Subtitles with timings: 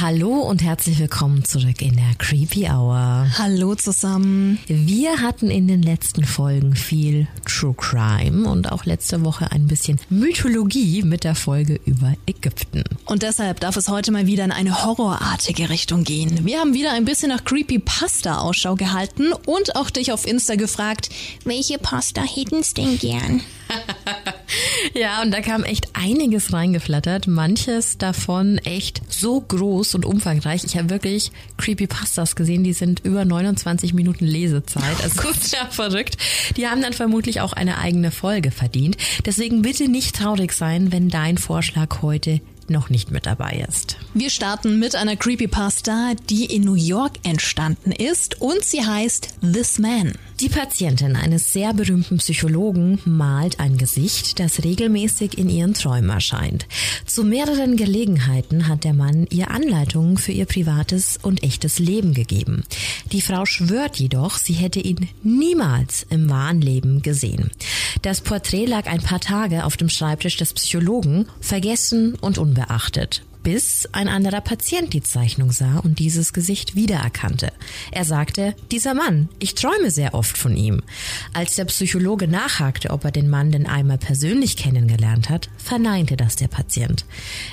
[0.00, 3.28] Hallo und herzlich willkommen zurück in der Creepy Hour.
[3.38, 4.58] Hallo zusammen.
[4.66, 10.00] Wir hatten in den letzten Folgen viel True Crime und auch letzte Woche ein bisschen
[10.10, 12.82] Mythologie mit der Folge über Ägypten.
[13.04, 16.44] Und deshalb darf es heute mal wieder in eine horrorartige Richtung gehen.
[16.44, 20.56] Wir haben wieder ein bisschen nach Creepy Pasta Ausschau gehalten und auch dich auf Insta
[20.56, 21.10] gefragt,
[21.44, 23.42] welche Pasta hätten's denn gern?
[24.94, 27.26] ja, und da kam echt einiges reingeflattert.
[27.26, 30.62] Manches davon echt so groß und umfangreich.
[30.62, 35.02] Ich habe wirklich Creepypastas gesehen, die sind über 29 Minuten Lesezeit.
[35.02, 36.16] Also oh ja verrückt.
[36.56, 38.96] Die haben dann vermutlich auch eine eigene Folge verdient.
[39.26, 42.40] Deswegen bitte nicht traurig sein, wenn dein Vorschlag heute
[42.70, 43.96] noch nicht mit dabei ist.
[44.14, 49.78] Wir starten mit einer Creepypasta, die in New York entstanden ist und sie heißt This
[49.78, 50.14] Man.
[50.40, 56.66] Die Patientin eines sehr berühmten Psychologen malt ein Gesicht, das regelmäßig in ihren Träumen erscheint.
[57.06, 62.64] Zu mehreren Gelegenheiten hat der Mann ihr Anleitungen für ihr privates und echtes Leben gegeben.
[63.12, 67.52] Die Frau schwört jedoch, sie hätte ihn niemals im wahren Leben gesehen.
[68.02, 73.86] Das Porträt lag ein paar Tage auf dem Schreibtisch des Psychologen, vergessen und unbeachtet bis
[73.92, 77.52] ein anderer Patient die Zeichnung sah und dieses Gesicht wiedererkannte.
[77.92, 80.80] Er sagte, dieser Mann, ich träume sehr oft von ihm.
[81.34, 86.36] Als der Psychologe nachhakte, ob er den Mann denn einmal persönlich kennengelernt hat, verneinte das
[86.36, 87.04] der Patient.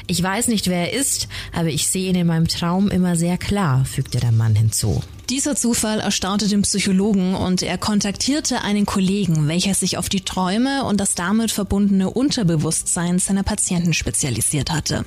[0.07, 3.37] Ich weiß nicht, wer er ist, aber ich sehe ihn in meinem Traum immer sehr
[3.37, 5.03] klar, fügte der Mann hinzu.
[5.29, 10.83] Dieser Zufall erstaunte den Psychologen und er kontaktierte einen Kollegen, welcher sich auf die Träume
[10.83, 15.05] und das damit verbundene Unterbewusstsein seiner Patienten spezialisiert hatte.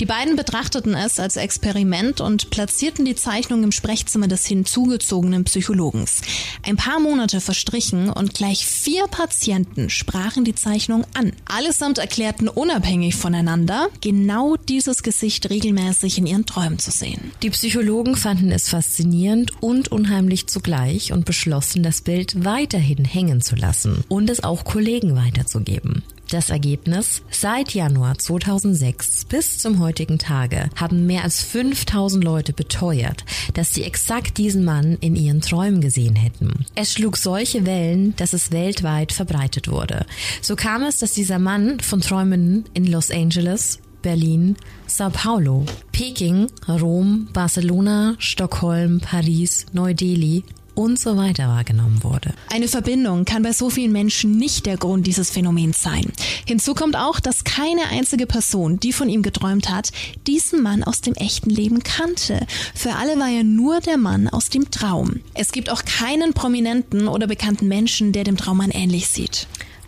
[0.00, 6.20] Die beiden betrachteten es als Experiment und platzierten die Zeichnung im Sprechzimmer des hinzugezogenen Psychologens.
[6.62, 11.32] Ein paar Monate verstrichen und gleich vier Patienten sprachen die Zeichnung an.
[11.46, 17.32] Allesamt erklärten unabhängig voneinander, genau dieses Gesicht regelmäßig in ihren Träumen zu sehen.
[17.42, 23.56] Die Psychologen fanden es faszinierend und unheimlich zugleich und beschlossen, das Bild weiterhin hängen zu
[23.56, 26.02] lassen und es auch Kollegen weiterzugeben.
[26.30, 27.22] Das Ergebnis?
[27.30, 33.84] Seit Januar 2006 bis zum heutigen Tage haben mehr als 5000 Leute beteuert, dass sie
[33.84, 36.64] exakt diesen Mann in ihren Träumen gesehen hätten.
[36.74, 40.06] Es schlug solche Wellen, dass es weltweit verbreitet wurde.
[40.40, 44.56] So kam es, dass dieser Mann von Träumen in Los Angeles, Berlin,
[44.86, 50.44] Sao Paulo, Peking, Rom, Barcelona, Stockholm, Paris, Neu-Delhi
[50.74, 52.34] und so weiter wahrgenommen wurde.
[52.50, 56.12] Eine Verbindung kann bei so vielen Menschen nicht der Grund dieses Phänomens sein.
[56.46, 59.90] Hinzu kommt auch, dass keine einzige Person, die von ihm geträumt hat,
[60.26, 62.46] diesen Mann aus dem echten Leben kannte.
[62.74, 65.20] Für alle war er nur der Mann aus dem Traum.
[65.32, 69.46] Es gibt auch keinen prominenten oder bekannten Menschen, der dem Traummann ähnlich sieht.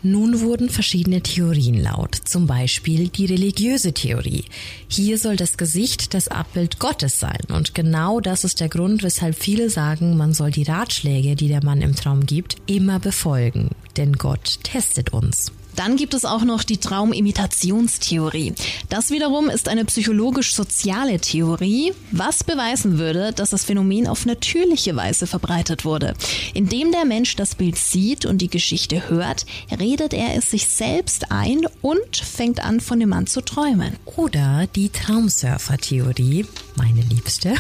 [0.08, 4.44] Nun wurden verschiedene Theorien laut, zum Beispiel die religiöse Theorie.
[4.86, 9.34] Hier soll das Gesicht das Abbild Gottes sein und genau das ist der Grund, weshalb
[9.34, 14.12] viele sagen, man soll die Ratschläge, die der Mann im Traum gibt, immer befolgen, denn
[14.12, 15.50] Gott testet uns.
[15.76, 18.54] Dann gibt es auch noch die Traumimitationstheorie.
[18.88, 25.26] Das wiederum ist eine psychologisch-soziale Theorie, was beweisen würde, dass das Phänomen auf natürliche Weise
[25.26, 26.14] verbreitet wurde.
[26.54, 29.46] Indem der Mensch das Bild sieht und die Geschichte hört,
[29.78, 33.96] redet er es sich selbst ein und fängt an, von dem Mann zu träumen.
[34.16, 37.54] Oder die Traumsurfer-Theorie, meine Liebste.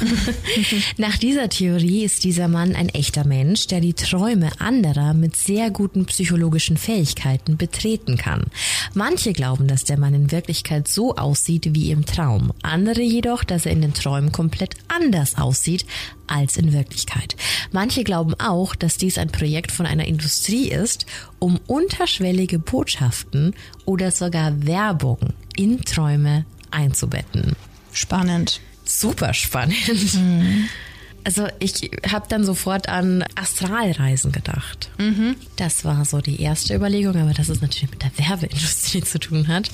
[0.96, 5.70] Nach dieser Theorie ist dieser Mann ein echter Mensch, der die Träume anderer mit sehr
[5.70, 8.44] guten psychologischen Fähigkeiten betreten finden kann.
[8.94, 13.66] Manche glauben, dass der Mann in Wirklichkeit so aussieht wie im Traum, andere jedoch, dass
[13.66, 15.84] er in den Träumen komplett anders aussieht
[16.26, 17.36] als in Wirklichkeit.
[17.72, 21.06] Manche glauben auch, dass dies ein Projekt von einer Industrie ist,
[21.38, 25.18] um unterschwellige Botschaften oder sogar Werbung
[25.56, 27.54] in Träume einzubetten.
[27.92, 28.60] Spannend.
[28.84, 30.14] Super spannend.
[30.14, 30.68] Mhm.
[31.26, 34.90] Also ich habe dann sofort an Astralreisen gedacht.
[34.96, 35.34] Mhm.
[35.56, 39.48] Das war so die erste Überlegung, aber dass es natürlich mit der Werbeindustrie zu tun
[39.48, 39.68] hat,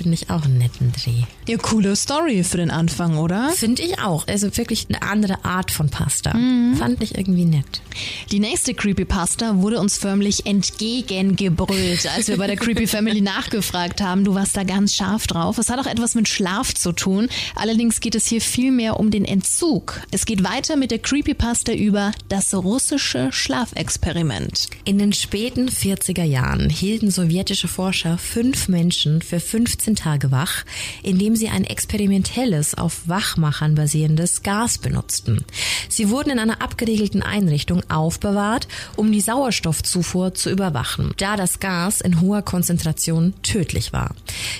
[0.00, 1.24] finde ich auch einen netten Dreh.
[1.46, 3.50] Ja, coole Story für den Anfang, oder?
[3.50, 4.26] Finde ich auch.
[4.26, 6.32] Also wirklich eine andere Art von Pasta.
[6.32, 6.76] Mhm.
[6.76, 7.82] Fand ich irgendwie nett.
[8.30, 14.24] Die nächste Creepypasta wurde uns förmlich entgegengebrüllt, als wir bei der Creepy Family nachgefragt haben.
[14.24, 15.58] Du warst da ganz scharf drauf.
[15.58, 17.28] Es hat auch etwas mit Schlaf zu tun.
[17.54, 20.00] Allerdings geht es hier viel mehr um den Entzug.
[20.10, 24.68] Es geht weiter mit der Creepypasta über das russische Schlafexperiment.
[24.86, 30.64] In den späten 40er Jahren hielten sowjetische Forscher fünf Menschen für 15 14 Tage wach,
[31.02, 35.44] indem sie ein experimentelles, auf Wachmachern basierendes Gas benutzten.
[35.88, 42.00] Sie wurden in einer abgeriegelten Einrichtung aufbewahrt, um die Sauerstoffzufuhr zu überwachen, da das Gas
[42.00, 44.14] in hoher Konzentration tödlich war.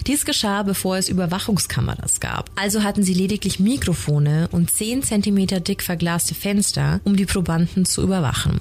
[0.07, 2.51] Dies geschah, bevor es Überwachungskameras gab.
[2.57, 8.03] Also hatten sie lediglich Mikrofone und 10 cm dick verglaste Fenster, um die Probanden zu
[8.03, 8.61] überwachen.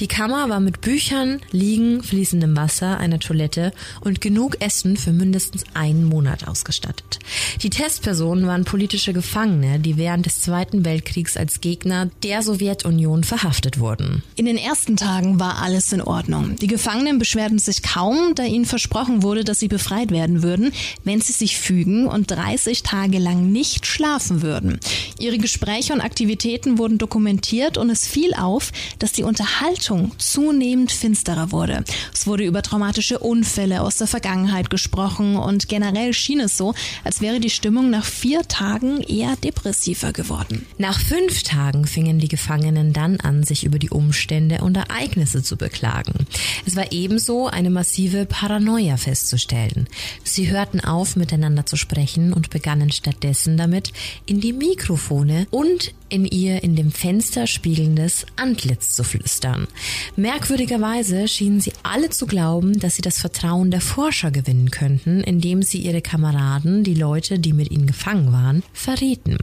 [0.00, 5.64] Die Kammer war mit Büchern, Liegen, fließendem Wasser, einer Toilette und genug Essen für mindestens
[5.74, 7.18] einen Monat ausgestattet.
[7.62, 13.80] Die Testpersonen waren politische Gefangene, die während des Zweiten Weltkriegs als Gegner der Sowjetunion verhaftet
[13.80, 14.22] wurden.
[14.36, 16.56] In den ersten Tagen war alles in Ordnung.
[16.56, 20.72] Die Gefangenen beschwerten sich kaum, da ihnen versprochen wurde, dass sie befreit werden würden,
[21.04, 24.78] wenn sie sich fügen und 30 Tage lang nicht schlafen würden.
[25.18, 31.52] Ihre Gespräche und Aktivitäten wurden dokumentiert und es fiel auf, dass die Unterhaltung zunehmend finsterer
[31.52, 31.84] wurde.
[32.12, 36.74] Es wurde über traumatische Unfälle aus der Vergangenheit gesprochen und generell schien es so,
[37.04, 40.66] als wäre die Stimmung nach vier Tagen eher depressiver geworden.
[40.78, 45.56] Nach fünf Tagen fingen die Gefangenen dann an, sich über die Umstände und Ereignisse zu
[45.56, 46.26] beklagen.
[46.66, 49.88] Es war ebenso eine massive Paranoia festzustellen.
[50.24, 53.92] Sie hörten auf, miteinander zu sprechen und begannen stattdessen damit,
[54.26, 59.66] in die Mikrofone und in ihr in dem Fenster spiegelndes Antlitz zu flüstern.
[60.14, 65.62] Merkwürdigerweise schienen sie alle zu glauben, dass sie das Vertrauen der Forscher gewinnen könnten, indem
[65.62, 69.36] sie ihre Kameraden, die Leute, die mit ihnen gefangen waren, verrieten.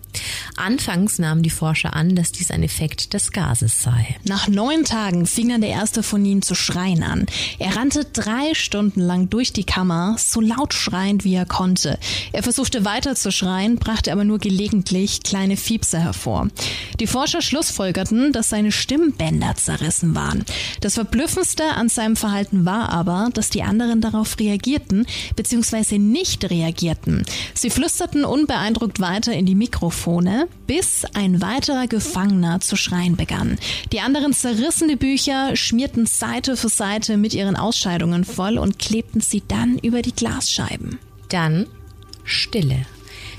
[0.55, 4.15] Anfangs nahmen die Forscher an, dass dies ein Effekt des Gases sei.
[4.25, 7.25] Nach neun Tagen fing dann der erste von ihnen zu schreien an.
[7.59, 11.97] Er rannte drei Stunden lang durch die Kammer, so laut schreiend wie er konnte.
[12.31, 16.49] Er versuchte weiter zu schreien, brachte aber nur gelegentlich kleine Fiepse hervor.
[16.99, 20.45] Die Forscher schlussfolgerten, dass seine Stimmbänder zerrissen waren.
[20.81, 25.97] Das Verblüffendste an seinem Verhalten war aber, dass die anderen darauf reagierten bzw.
[25.97, 27.25] nicht reagierten.
[27.53, 33.57] Sie flüsterten unbeeindruckt weiter in die Mikrofone, bis ein weiterer Gefangener zu schreien begann.
[33.91, 39.21] Die anderen zerrissen die Bücher, schmierten Seite für Seite mit ihren Ausscheidungen voll und klebten
[39.21, 40.99] sie dann über die Glasscheiben.
[41.29, 41.67] Dann
[42.23, 42.85] Stille.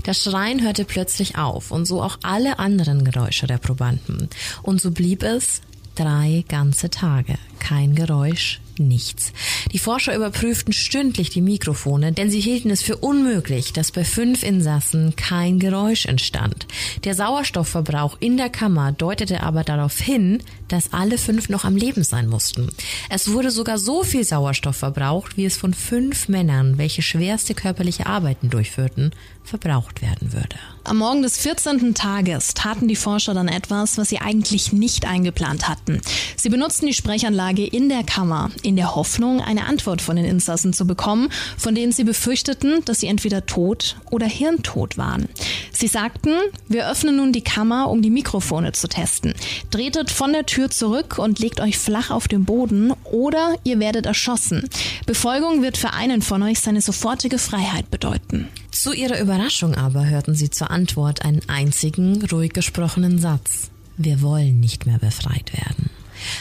[0.05, 4.29] Das Schreien hörte plötzlich auf und so auch alle anderen Geräusche der Probanden.
[4.63, 5.63] Und so blieb es
[5.95, 7.37] drei ganze Tage.
[7.59, 9.33] Kein Geräusch, nichts.
[9.73, 14.43] Die Forscher überprüften stündlich die Mikrofone, denn sie hielten es für unmöglich, dass bei fünf
[14.43, 16.67] Insassen kein Geräusch entstand.
[17.05, 22.05] Der Sauerstoffverbrauch in der Kammer deutete aber darauf hin, dass alle fünf noch am Leben
[22.05, 22.71] sein mussten.
[23.11, 28.07] Es wurde sogar so viel Sauerstoff verbraucht, wie es von fünf Männern, welche schwerste körperliche
[28.07, 29.13] Arbeiten durchführten,
[29.45, 30.57] verbraucht werden würde.
[30.87, 31.95] Am Morgen des 14.
[31.95, 36.03] Tages taten die Forscher dann etwas, was sie eigentlich nicht eingeplant hatten.
[36.37, 40.75] Sie benutzten die Sprechanlage in der Kammer, in der Hoffnung, eine Antwort von den Insassen
[40.75, 45.29] zu bekommen, von denen sie befürchteten, dass sie entweder tot oder hirntot waren.
[45.73, 46.33] Sie sagten,
[46.69, 49.35] wir öffnen nun die Kammer, um die Mikrofone zu testen.
[49.71, 54.05] Tretet von der Tür zurück und legt euch flach auf den Boden oder ihr werdet
[54.05, 54.69] erschossen.
[55.07, 58.49] Befolgung wird für einen von euch seine sofortige Freiheit bedeuten.
[58.71, 63.73] Zu ihrer Überraschung aber hörten sie zur Antwort einen einzigen, ruhig gesprochenen Satz.
[63.97, 65.91] Wir wollen nicht mehr befreit werden.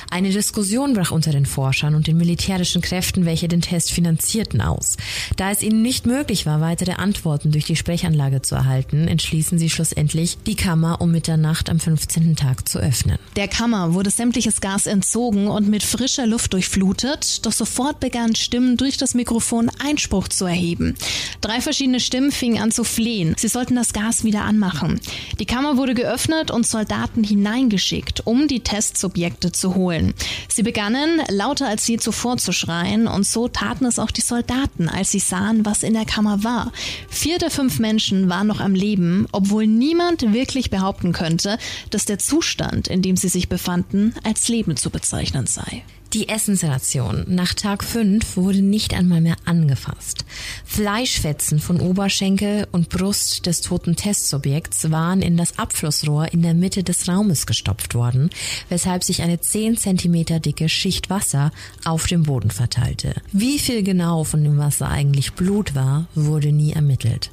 [0.09, 4.97] Eine Diskussion brach unter den Forschern und den militärischen Kräften, welche den Test finanzierten, aus.
[5.35, 9.69] Da es ihnen nicht möglich war, weitere Antworten durch die Sprechanlage zu erhalten, entschließen sie
[9.69, 12.35] schlussendlich, die Kammer um Mitternacht am 15.
[12.35, 13.17] Tag zu öffnen.
[13.35, 18.77] Der Kammer wurde sämtliches Gas entzogen und mit frischer Luft durchflutet, doch sofort begannen Stimmen
[18.77, 20.95] durch das Mikrofon Einspruch zu erheben.
[21.41, 23.35] Drei verschiedene Stimmen fingen an zu flehen.
[23.37, 24.99] Sie sollten das Gas wieder anmachen.
[25.39, 30.13] Die Kammer wurde geöffnet und Soldaten hineingeschickt, um die Testsubjekte zu holen.
[30.47, 34.89] Sie begannen lauter als je zuvor zu schreien und so taten es auch die Soldaten,
[34.89, 36.71] als sie sahen, was in der Kammer war.
[37.09, 41.57] Vier der fünf Menschen waren noch am Leben, obwohl niemand wirklich behaupten könnte,
[41.89, 45.83] dass der Zustand, in dem sie sich befanden, als Leben zu bezeichnen sei.
[46.13, 50.25] Die Essensration nach Tag 5 wurde nicht einmal mehr angefasst.
[50.63, 56.83] Fleischfetzen von Oberschenkel und Brust des toten Testsubjekts waren in das Abflussrohr in der Mitte
[56.83, 58.29] des Raumes gestopft worden,
[58.69, 61.51] weshalb sich eine 10 cm dicke Schicht Wasser
[61.83, 63.15] auf dem Boden verteilte.
[63.31, 67.31] Wie viel genau von dem Wasser eigentlich Blut war, wurde nie ermittelt.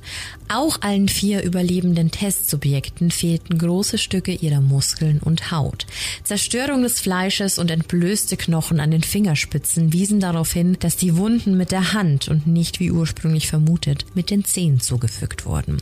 [0.48, 5.86] Auch allen vier überlebenden Testsubjekten fehlten große Stücke ihrer Muskeln und Haut.
[6.24, 11.56] Zerstörung des Fleisches und entblößte Knochen an den Fingerspitzen wiesen darauf hin, dass die Wunden
[11.56, 15.78] mit der Hand und nicht wie ursprünglich vermutet mit den Zehen zugefügt wurden.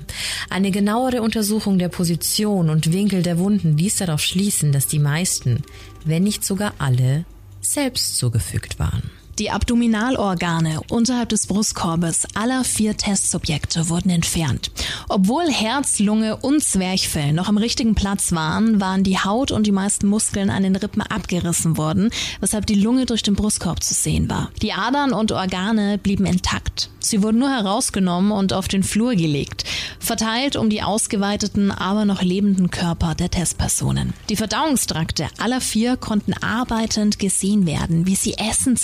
[0.49, 5.63] Eine genauere Untersuchung der Position und Winkel der Wunden ließ darauf schließen, dass die meisten,
[6.05, 7.25] wenn nicht sogar alle,
[7.61, 9.11] selbst zugefügt waren.
[9.39, 14.73] Die Abdominalorgane unterhalb des Brustkorbes aller vier Testsubjekte wurden entfernt.
[15.09, 19.73] Obwohl Herz, Lunge und Zwerchfell noch am richtigen Platz waren, waren die Haut und die
[19.73, 24.29] meisten Muskeln an den Rippen abgerissen worden, weshalb die Lunge durch den Brustkorb zu sehen
[24.29, 24.51] war.
[24.61, 26.91] Die Adern und Organe blieben intakt.
[26.99, 29.65] Sie wurden nur herausgenommen und auf den Flur gelegt,
[30.01, 34.13] verteilt um die ausgeweiteten, aber noch lebenden Körper der Testpersonen.
[34.29, 38.77] Die Verdauungstrakte aller vier konnten arbeitend gesehen werden, wie sie Essen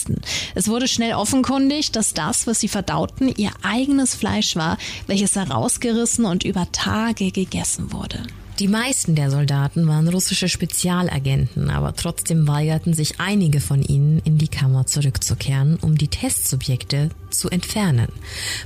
[0.00, 0.20] zersetzten.
[0.54, 6.24] Es wurde schnell offenkundig, dass das, was sie verdauten, ihr eigenes Fleisch war, welches herausgerissen
[6.24, 8.22] und über Tage gegessen wurde.
[8.58, 14.36] Die meisten der Soldaten waren russische Spezialagenten, aber trotzdem weigerten sich einige von ihnen, in
[14.36, 18.08] die Kammer zurückzukehren, um die Testsubjekte zu entfernen.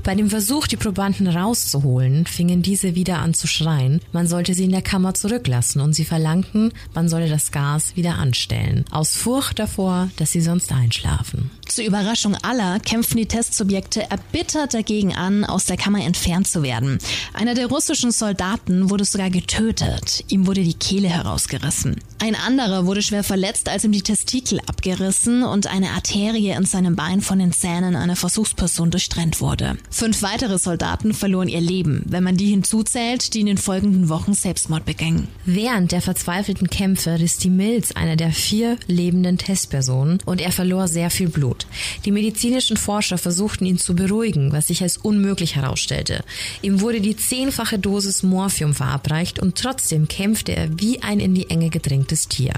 [0.03, 4.65] Bei dem Versuch, die Probanden rauszuholen, fingen diese wieder an zu schreien, man sollte sie
[4.65, 9.59] in der Kammer zurücklassen und sie verlangten, man solle das Gas wieder anstellen, aus Furcht
[9.59, 11.51] davor, dass sie sonst einschlafen.
[11.67, 16.99] Zur Überraschung aller kämpfen die Testsubjekte erbittert dagegen an, aus der Kammer entfernt zu werden.
[17.33, 20.25] Einer der russischen Soldaten wurde sogar getötet.
[20.29, 21.97] Ihm wurde die Kehle herausgerissen.
[22.21, 26.97] Ein anderer wurde schwer verletzt, als ihm die Testikel abgerissen und eine Arterie in seinem
[26.97, 28.17] Bein von den Zähnen einer
[28.55, 29.77] Versuchsperson durchtrennt wurde.
[29.91, 34.35] Fünf weitere Soldaten verloren ihr Leben, wenn man die hinzuzählt, die in den folgenden Wochen
[34.35, 35.29] Selbstmord begingen.
[35.45, 40.89] Während der verzweifelten Kämpfe riss die Milz einer der vier lebenden Testpersonen und er verlor
[40.89, 41.67] sehr viel Blut.
[42.05, 46.25] Die medizinischen Forscher versuchten ihn zu beruhigen, was sich als unmöglich herausstellte.
[46.63, 51.51] Ihm wurde die zehnfache Dosis Morphium verabreicht und trotzdem kämpfte er wie ein in die
[51.51, 52.53] Enge gedrängtes Tier.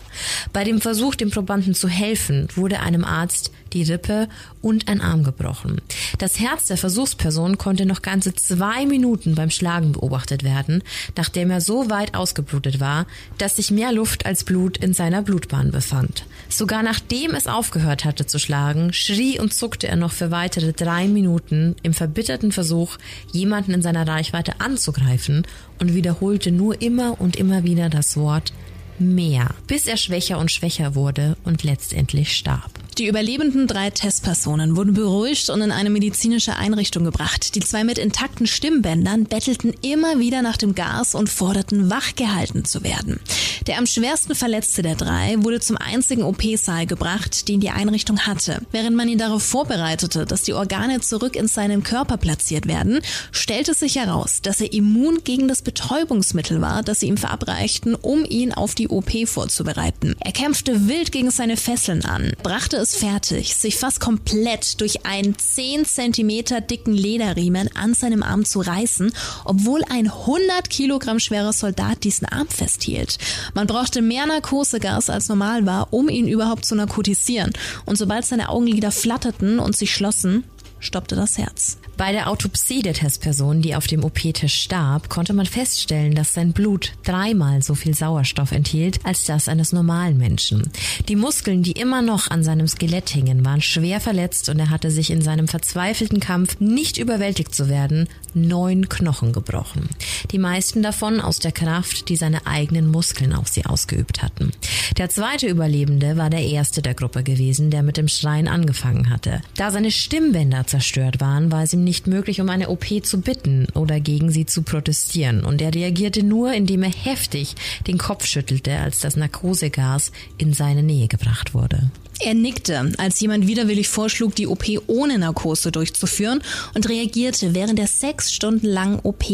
[0.53, 4.29] Bei dem Versuch, dem Probanden zu helfen, wurde einem Arzt die Rippe
[4.63, 5.81] und ein Arm gebrochen.
[6.19, 10.83] Das Herz der Versuchsperson konnte noch ganze zwei Minuten beim Schlagen beobachtet werden,
[11.17, 13.07] nachdem er so weit ausgeblutet war,
[13.37, 16.25] dass sich mehr Luft als Blut in seiner Blutbahn befand.
[16.49, 21.07] Sogar nachdem es aufgehört hatte zu schlagen, schrie und zuckte er noch für weitere drei
[21.07, 22.97] Minuten im verbitterten Versuch,
[23.33, 25.47] jemanden in seiner Reichweite anzugreifen
[25.79, 28.53] und wiederholte nur immer und immer wieder das Wort
[28.99, 32.86] mehr, bis er schwächer und schwächer wurde und letztendlich starb.
[32.99, 37.55] Die überlebenden drei Testpersonen wurden beruhigt und in eine medizinische Einrichtung gebracht.
[37.55, 42.83] Die zwei mit intakten Stimmbändern bettelten immer wieder nach dem Gas und forderten, wachgehalten zu
[42.83, 43.21] werden.
[43.67, 48.63] Der am schwersten Verletzte der drei wurde zum einzigen OP-Saal gebracht, den die Einrichtung hatte.
[48.71, 53.01] Während man ihn darauf vorbereitete, dass die Organe zurück in seinen Körper platziert werden,
[53.31, 58.25] stellte sich heraus, dass er immun gegen das Betäubungsmittel war, das sie ihm verabreichten, um
[58.25, 60.15] ihn auf die OP vorzubereiten.
[60.21, 65.39] Er kämpfte wild gegen seine Fesseln an, brachte es fertig, sich fast komplett durch einen
[65.39, 69.13] 10 cm dicken Lederriemen an seinem Arm zu reißen,
[69.45, 73.19] obwohl ein 100 Kilogramm schwerer Soldat diesen Arm festhielt.
[73.55, 77.53] Man brauchte mehr Narkosegas als normal war, um ihn überhaupt zu narkotisieren.
[77.87, 80.45] Und sobald seine Augenlider flatterten und sich schlossen,
[80.79, 81.79] stoppte das Herz.
[81.97, 86.53] Bei der Autopsie der Testperson, die auf dem OP-Tisch starb, konnte man feststellen, dass sein
[86.53, 90.71] Blut dreimal so viel Sauerstoff enthielt als das eines normalen Menschen.
[91.09, 94.91] Die Muskeln, die immer noch an seinem Skelett hingen, waren schwer verletzt und er hatte
[94.91, 99.89] sich in seinem verzweifelten Kampf, nicht überwältigt zu werden, neun Knochen gebrochen.
[100.33, 104.53] Die meisten davon aus der Kraft, die seine eigenen Muskeln auf sie ausgeübt hatten.
[104.99, 109.41] Der zweite Überlebende war der erste der Gruppe gewesen, der mit dem Schreien angefangen hatte.
[109.57, 113.67] Da seine Stimmbänder zerstört waren, war es ihm nicht möglich, um eine OP zu bitten
[113.73, 115.45] oder gegen sie zu protestieren.
[115.45, 117.55] Und er reagierte nur, indem er heftig
[117.87, 121.91] den Kopf schüttelte, als das Narkosegas in seine Nähe gebracht wurde.
[122.19, 126.43] Er nickte, als jemand widerwillig vorschlug, die OP ohne Narkose durchzuführen
[126.75, 129.25] und reagierte während der sechs Stunden langen OP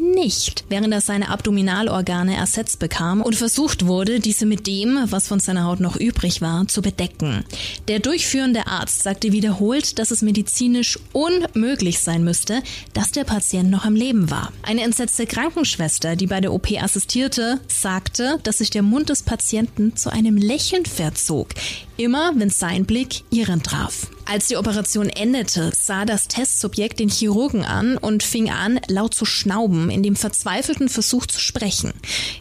[0.00, 5.40] nicht, während er seine Abdominalorgane ersetzt bekam und versucht wurde, diese mit dem, was von
[5.40, 7.44] seiner Haut noch übrig war, zu bedecken.
[7.88, 13.84] Der durchführende Arzt sagte wiederholt, dass es medizinisch unmöglich sein müsste, dass der Patient noch
[13.84, 14.52] am Leben war.
[14.62, 19.96] Eine entsetzte Krankenschwester, die bei der OP assistierte, sagte, dass sich der Mund des Patienten
[19.96, 21.48] zu einem Lächeln verzog,
[21.96, 24.08] immer wenn sein Blick ihren traf.
[24.30, 29.24] Als die Operation endete, sah das Testsubjekt den Chirurgen an und fing an, laut zu
[29.24, 31.92] schnauben, in dem verzweifelten Versuch zu sprechen.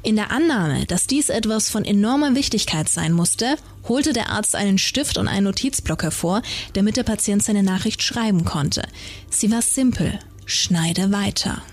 [0.03, 3.55] In der Annahme, dass dies etwas von enormer Wichtigkeit sein musste,
[3.87, 6.43] holte der Arzt einen Stift und einen Notizblock hervor,
[6.73, 8.83] damit der Patient seine Nachricht schreiben konnte.
[9.31, 10.19] Sie war simpel.
[10.45, 11.63] Schneide weiter.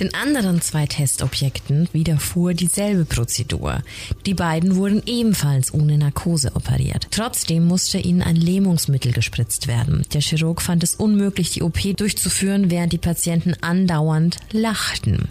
[0.00, 3.82] Den anderen zwei Testobjekten widerfuhr dieselbe Prozedur.
[4.26, 7.08] Die beiden wurden ebenfalls ohne Narkose operiert.
[7.10, 10.04] Trotzdem musste ihnen ein Lähmungsmittel gespritzt werden.
[10.12, 15.28] Der Chirurg fand es unmöglich, die OP durchzuführen, während die Patienten andauernd lachten.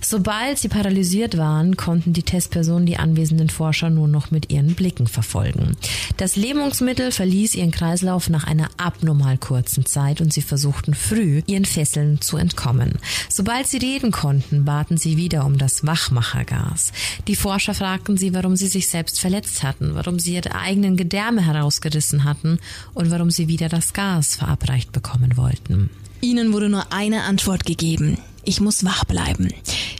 [0.00, 5.06] Sobald sie paralysiert waren, konnten die Testpersonen die anwesenden Forscher nur noch mit ihren Blicken
[5.06, 5.76] verfolgen.
[6.16, 11.64] Das Lähmungsmittel verließ ihren Kreislauf nach einer abnormal kurzen Zeit und sie versuchten früh, ihren
[11.64, 12.98] Fesseln zu entkommen.
[13.28, 16.92] Sobald sie reden konnten, baten sie wieder um das Wachmachergas.
[17.26, 21.44] Die Forscher fragten sie, warum sie sich selbst verletzt hatten, warum sie ihre eigenen Gedärme
[21.44, 22.58] herausgerissen hatten
[22.94, 25.90] und warum sie wieder das Gas verabreicht bekommen wollten.
[26.20, 28.18] Ihnen wurde nur eine Antwort gegeben.
[28.44, 29.48] Ich muss wach bleiben.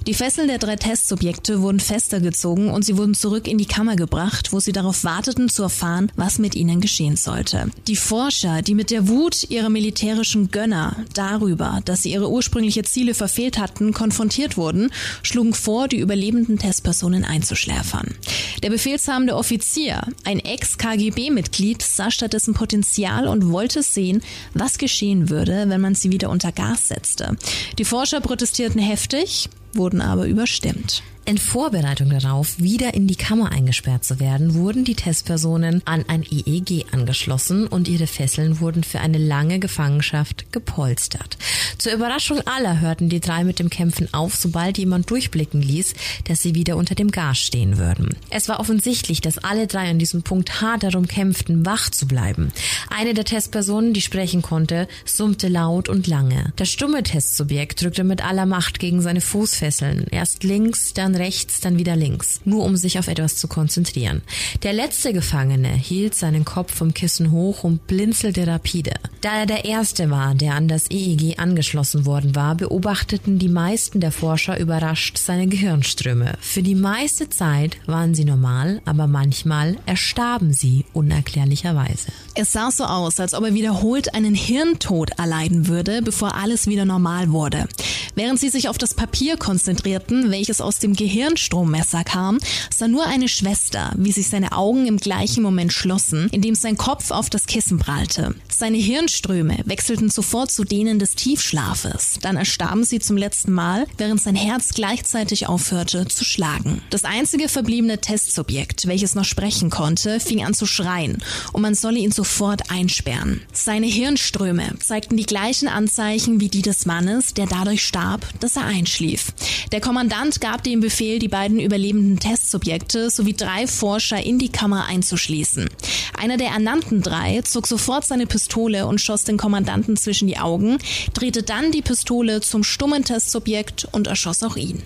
[0.08, 3.94] Die Fesseln der drei Testsubjekte wurden fester gezogen und sie wurden zurück in die Kammer
[3.94, 7.70] gebracht, wo sie darauf warteten zu erfahren, was mit ihnen geschehen sollte.
[7.86, 13.12] Die Forscher, die mit der Wut ihrer militärischen Gönner darüber, dass sie ihre ursprüngliche Ziele
[13.12, 14.90] verfehlt hatten, konfrontiert wurden,
[15.22, 18.14] schlugen vor, die überlebenden Testpersonen einzuschläfern.
[18.62, 24.22] Der befehlshabende Offizier, ein Ex-KGB-Mitglied, sah stattdessen Potenzial und wollte sehen,
[24.54, 27.36] was geschehen würde, wenn man sie wieder unter Gas setzte.
[27.78, 31.02] Die Forscher protestierten heftig, wurden aber überstimmt.
[31.28, 36.22] In Vorbereitung darauf, wieder in die Kammer eingesperrt zu werden, wurden die Testpersonen an ein
[36.22, 41.36] EEG angeschlossen und ihre Fesseln wurden für eine lange Gefangenschaft gepolstert.
[41.76, 45.92] Zur Überraschung aller hörten die drei mit dem Kämpfen auf, sobald jemand durchblicken ließ,
[46.24, 48.16] dass sie wieder unter dem Gas stehen würden.
[48.30, 52.52] Es war offensichtlich, dass alle drei an diesem Punkt hart darum kämpften, wach zu bleiben.
[52.88, 56.54] Eine der Testpersonen, die sprechen konnte, summte laut und lange.
[56.56, 60.06] Das stumme Testsubjekt drückte mit aller Macht gegen seine Fußfesseln.
[60.10, 64.22] Erst links, dann rechts, dann wieder links, nur um sich auf etwas zu konzentrieren.
[64.62, 68.92] Der letzte Gefangene hielt seinen Kopf vom Kissen hoch und blinzelte rapide.
[69.20, 74.00] Da er der Erste war, der an das EEG angeschlossen worden war, beobachteten die meisten
[74.00, 76.34] der Forscher überrascht seine Gehirnströme.
[76.40, 82.08] Für die meiste Zeit waren sie normal, aber manchmal erstarben sie unerklärlicherweise.
[82.34, 86.84] Es sah so aus, als ob er wiederholt einen Hirntod erleiden würde, bevor alles wieder
[86.84, 87.66] normal wurde.
[88.14, 92.38] Während sie sich auf das Papier konzentrierten, welches aus dem Gehirnstrommesser kam,
[92.74, 97.10] sah nur eine Schwester, wie sich seine Augen im gleichen Moment schlossen, indem sein Kopf
[97.10, 98.34] auf das Kissen prallte.
[98.54, 102.18] Seine Hirnströme wechselten sofort zu denen des Tiefschlafes.
[102.20, 106.82] Dann erstarben sie zum letzten Mal, während sein Herz gleichzeitig aufhörte zu schlagen.
[106.90, 111.22] Das einzige verbliebene Testsubjekt, welches noch sprechen konnte, fing an zu schreien
[111.54, 113.40] und man solle ihn sofort einsperren.
[113.52, 118.66] Seine Hirnströme zeigten die gleichen Anzeichen wie die des Mannes, der dadurch starb, dass er
[118.66, 119.32] einschlief.
[119.72, 124.86] Der Kommandant gab dem Befehl, die beiden überlebenden Testsubjekte sowie drei Forscher in die Kammer
[124.86, 125.68] einzuschließen.
[126.16, 130.78] Einer der ernannten drei zog sofort seine Pistole und schoss den Kommandanten zwischen die Augen,
[131.12, 134.82] drehte dann die Pistole zum stummen Testsubjekt und erschoss auch ihn.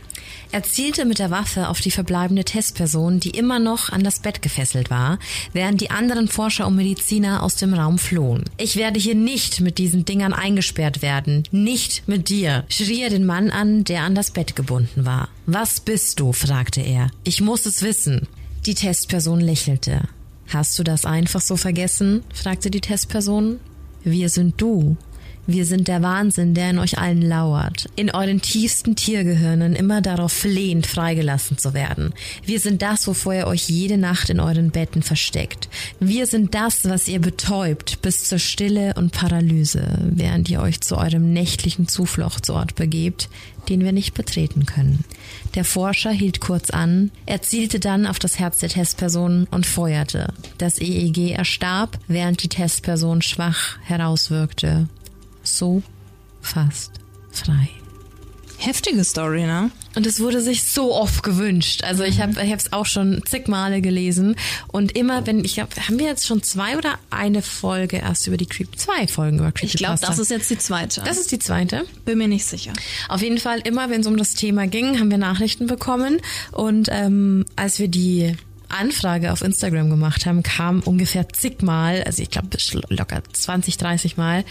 [0.53, 4.43] Er zielte mit der Waffe auf die verbleibende Testperson, die immer noch an das Bett
[4.43, 5.19] gefesselt war,
[5.55, 8.45] während die anderen Forscher und Mediziner aus dem Raum flohen.
[8.59, 11.45] Ich werde hier nicht mit diesen Dingern eingesperrt werden.
[11.53, 15.31] Nicht mit dir, schrie er den Mann an, der an das Bett gebunden war.
[15.47, 16.35] Was bist du?
[16.35, 17.11] fragte er.
[17.25, 18.29] Ich muss es wissen.
[18.67, 20.03] Die Testperson lächelte.
[20.49, 22.25] Hast du das einfach so vergessen?
[22.35, 23.59] fragte die Testperson.
[24.05, 24.99] Wir sind du.
[25.45, 30.33] Wir sind der Wahnsinn, der in euch allen lauert, in euren tiefsten Tiergehirnen immer darauf
[30.33, 32.15] flehend freigelassen zu werden.
[32.45, 35.69] Wir sind das, wovor ihr euch jede Nacht in euren Betten versteckt.
[35.99, 40.97] Wir sind das, was ihr betäubt bis zur Stille und Paralyse, während ihr euch zu
[40.97, 43.29] eurem nächtlichen Zufluchtsort begebt,
[43.69, 45.05] den wir nicht betreten können.
[45.57, 50.33] Der Forscher hielt kurz an, er zielte dann auf das Herz der Testperson und feuerte.
[50.59, 54.87] Das EEG erstarb, während die Testperson schwach herauswirkte
[55.43, 55.83] so
[56.41, 56.93] fast
[57.31, 57.69] frei.
[58.59, 59.73] Heftige Story, ne?
[59.97, 61.83] Und es wurde sich so oft gewünscht.
[61.83, 64.37] Also ich habe es auch schon zig Male gelesen
[64.69, 68.37] und immer, wenn ich glaube, haben wir jetzt schon zwei oder eine Folge erst über
[68.37, 69.75] die Creep, zwei Folgen über Creepypasta.
[69.75, 71.03] Ich glaube, das ist jetzt die zweite.
[71.05, 71.85] Das ist die zweite.
[72.05, 72.73] Bin mir nicht sicher.
[73.09, 76.21] Auf jeden Fall immer, wenn es um das Thema ging, haben wir Nachrichten bekommen
[76.53, 78.37] und ähm, als wir die
[78.73, 82.49] Anfrage auf Instagram gemacht haben, kam ungefähr zigmal, also ich glaube
[82.89, 84.45] locker 20, 30 Mal,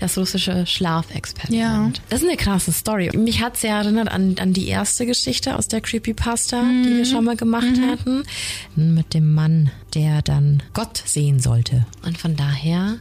[0.00, 1.96] das russische Schlafexperiment.
[1.96, 2.02] Ja.
[2.08, 3.10] Das ist eine krasse Story.
[3.16, 6.82] Mich hat sehr erinnert an, an die erste Geschichte aus der Creepypasta, mhm.
[6.84, 7.90] die wir schon mal gemacht mhm.
[7.90, 8.22] hatten,
[8.76, 11.86] mit dem Mann, der dann Gott sehen sollte.
[12.04, 12.98] Und von daher,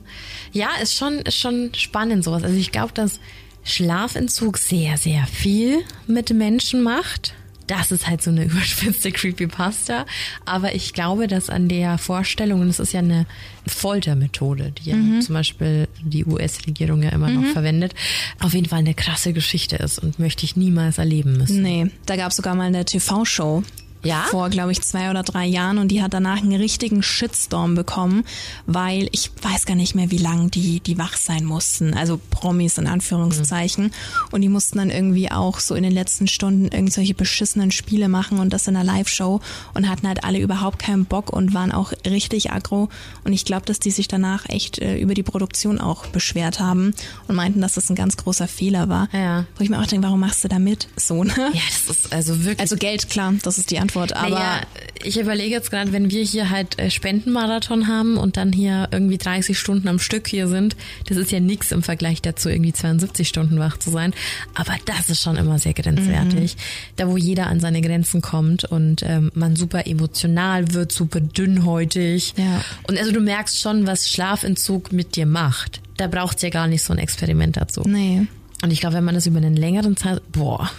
[0.52, 2.44] ja, ist schon, ist schon spannend sowas.
[2.44, 3.20] Also ich glaube, dass
[3.64, 7.34] Schlafentzug sehr, sehr viel mit Menschen macht
[7.68, 10.06] das ist halt so eine überspitzte Creepypasta.
[10.46, 13.26] Aber ich glaube, dass an der Vorstellung, und es ist ja eine
[13.68, 15.22] Foltermethode, die ja mhm.
[15.22, 17.42] zum Beispiel die US-Regierung ja immer mhm.
[17.42, 17.94] noch verwendet,
[18.40, 21.62] auf jeden Fall eine krasse Geschichte ist und möchte ich niemals erleben müssen.
[21.62, 23.64] Nee, da gab es sogar mal eine TV-Show,
[24.04, 24.26] ja?
[24.30, 28.24] vor, glaube ich, zwei oder drei Jahren und die hat danach einen richtigen Shitstorm bekommen,
[28.66, 31.94] weil ich weiß gar nicht mehr, wie lang die, die wach sein mussten.
[31.94, 33.86] Also Promis in Anführungszeichen.
[33.86, 33.92] Mhm.
[34.32, 38.40] Und die mussten dann irgendwie auch so in den letzten Stunden irgendwelche beschissenen Spiele machen
[38.40, 39.40] und das in einer Live-Show
[39.74, 42.90] und hatten halt alle überhaupt keinen Bock und waren auch richtig aggro.
[43.24, 46.94] Und ich glaube, dass die sich danach echt äh, über die Produktion auch beschwert haben
[47.28, 49.08] und meinten, dass das ein ganz großer Fehler war.
[49.14, 49.46] Ja.
[49.58, 50.88] Wo ich mir auch denke, warum machst du da mit?
[50.96, 51.34] So, ne?
[51.54, 52.60] Ja, das ist also wirklich.
[52.60, 53.93] Also Geld, klar, das ist die Antwort.
[53.94, 54.16] Antwort.
[54.16, 54.62] Aber naja,
[55.04, 59.18] ich überlege jetzt gerade, wenn wir hier halt äh, Spendenmarathon haben und dann hier irgendwie
[59.18, 60.76] 30 Stunden am Stück hier sind,
[61.08, 64.14] das ist ja nichts im Vergleich dazu, irgendwie 72 Stunden wach zu sein.
[64.56, 66.56] Aber das ist schon immer sehr grenzwertig.
[66.56, 66.60] Mhm.
[66.96, 72.34] Da, wo jeder an seine Grenzen kommt und ähm, man super emotional wird, super dünnhäutig.
[72.38, 72.64] Ja.
[72.88, 75.82] Und also du merkst schon, was Schlafentzug mit dir macht.
[75.98, 77.84] Da braucht es ja gar nicht so ein Experiment dazu.
[77.86, 78.28] Nee.
[78.64, 80.72] Und ich glaube, wenn man das über einen längeren Zeit, boah.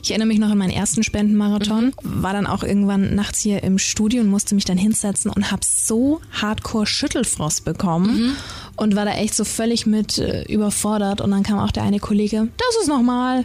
[0.00, 2.22] Ich erinnere mich noch an meinen ersten Spendenmarathon, mhm.
[2.22, 5.62] war dann auch irgendwann nachts hier im Studio und musste mich dann hinsetzen und habe
[5.64, 8.28] so hardcore Schüttelfrost bekommen.
[8.28, 8.36] Mhm
[8.76, 11.20] und war da echt so völlig mit äh, überfordert.
[11.20, 13.44] Und dann kam auch der eine Kollege, das ist normal,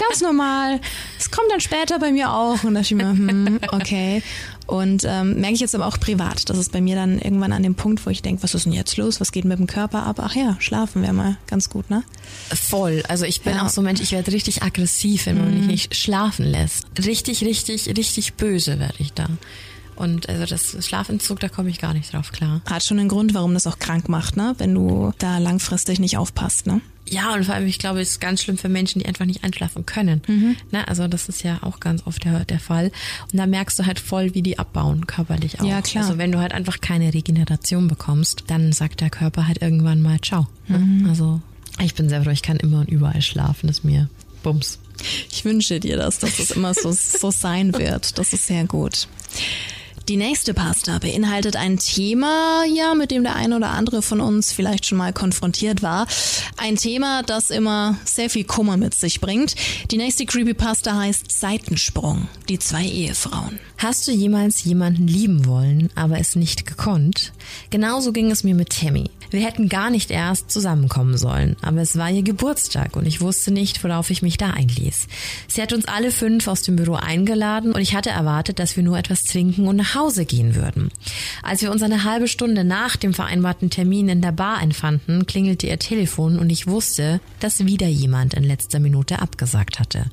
[0.00, 0.80] ganz normal.
[1.32, 2.62] Kommt dann später bei mir auch.
[2.62, 4.22] Und da dachte ich mir, hm, okay.
[4.66, 6.48] Und ähm, merke ich jetzt aber auch privat.
[6.48, 8.72] Das ist bei mir dann irgendwann an dem Punkt, wo ich denke, was ist denn
[8.72, 9.20] jetzt los?
[9.20, 10.20] Was geht mit dem Körper ab?
[10.22, 12.04] Ach ja, schlafen wäre mal ganz gut, ne?
[12.54, 13.02] Voll.
[13.08, 13.64] Also ich bin ja.
[13.64, 15.58] auch so ein Mensch, ich werde richtig aggressiv, wenn man mhm.
[15.58, 16.86] mich nicht schlafen lässt.
[17.04, 19.26] Richtig, richtig, richtig böse werde ich da.
[19.96, 22.60] Und also das Schlafentzug, da komme ich gar nicht drauf klar.
[22.68, 24.54] Hat schon einen Grund, warum das auch krank macht, ne?
[24.58, 26.80] Wenn du da langfristig nicht aufpasst, ne?
[27.08, 29.44] Ja, und vor allem, ich glaube, es ist ganz schlimm für Menschen, die einfach nicht
[29.44, 30.22] einschlafen können.
[30.26, 30.56] Mhm.
[30.70, 30.86] Ne?
[30.86, 32.92] Also das ist ja auch ganz oft der, der Fall.
[33.32, 35.64] Und da merkst du halt voll, wie die abbauen, körperlich auch.
[35.64, 36.04] Ja, klar.
[36.04, 40.20] Also wenn du halt einfach keine Regeneration bekommst, dann sagt der Körper halt irgendwann mal
[40.20, 40.48] Ciao.
[40.68, 40.78] Ne?
[40.78, 41.08] Mhm.
[41.08, 41.40] Also
[41.82, 44.08] ich bin sehr froh, ich kann immer und überall schlafen, das ist mir
[44.42, 44.78] Bums.
[45.30, 48.18] Ich wünsche dir das, dass es immer so, so sein wird.
[48.18, 49.08] Das ist sehr gut.
[50.08, 54.52] Die nächste Pasta beinhaltet ein Thema, ja, mit dem der eine oder andere von uns
[54.52, 56.08] vielleicht schon mal konfrontiert war.
[56.56, 59.54] Ein Thema, das immer sehr viel Kummer mit sich bringt.
[59.92, 63.60] Die nächste Creepypasta heißt Seitensprung, die zwei Ehefrauen.
[63.78, 67.32] Hast du jemals jemanden lieben wollen, aber es nicht gekonnt?
[67.70, 69.10] Genauso ging es mir mit Tammy.
[69.32, 73.50] Wir hätten gar nicht erst zusammenkommen sollen, aber es war ihr Geburtstag und ich wusste
[73.50, 75.06] nicht, worauf ich mich da einließ.
[75.48, 78.82] Sie hat uns alle fünf aus dem Büro eingeladen und ich hatte erwartet, dass wir
[78.82, 80.90] nur etwas trinken und nach Hause gehen würden.
[81.42, 85.66] Als wir uns eine halbe Stunde nach dem vereinbarten Termin in der Bar einfanden, klingelte
[85.66, 90.06] ihr Telefon und ich wusste, dass wieder jemand in letzter Minute abgesagt hatte.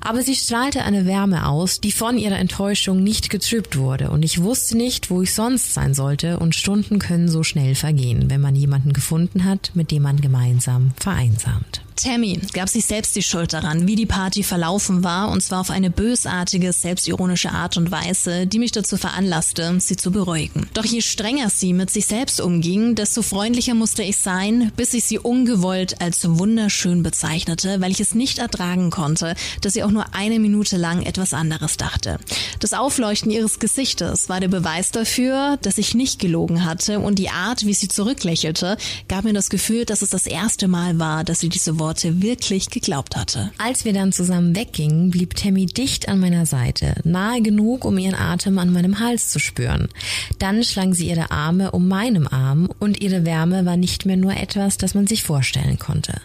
[0.00, 4.42] Aber sie strahlte eine Wärme aus, die von ihrer Enttäuschung nicht getrübt wurde und ich
[4.42, 8.54] wusste nicht, wo ich sonst sein sollte und Stunden können so schnell vergehen, wenn man
[8.54, 11.82] jemanden gefunden hat, mit dem man gemeinsam vereinsamt.
[11.96, 15.70] Tammy gab sich selbst die Schuld daran, wie die Party verlaufen war, und zwar auf
[15.70, 20.68] eine bösartige, selbstironische Art und Weise, die mich dazu veranlasste, sie zu beruhigen.
[20.74, 25.04] Doch je strenger sie mit sich selbst umging, desto freundlicher musste ich sein, bis ich
[25.04, 30.14] sie ungewollt als wunderschön bezeichnete, weil ich es nicht ertragen konnte, dass sie auch nur
[30.14, 32.18] eine Minute lang etwas anderes dachte.
[32.60, 37.30] Das Aufleuchten ihres Gesichtes war der Beweis dafür, dass ich nicht gelogen hatte, und die
[37.30, 38.76] Art, wie sie zurücklächelte,
[39.08, 42.70] gab mir das Gefühl, dass es das erste Mal war, dass sie diese Worte wirklich
[42.70, 43.52] geglaubt hatte.
[43.58, 48.14] Als wir dann zusammen weggingen, blieb Tammy dicht an meiner Seite, nahe genug, um ihren
[48.14, 49.88] Atem an meinem Hals zu spüren.
[50.38, 54.34] Dann schlang sie ihre Arme um meinem Arm und ihre Wärme war nicht mehr nur
[54.34, 56.22] etwas, das man sich vorstellen konnte.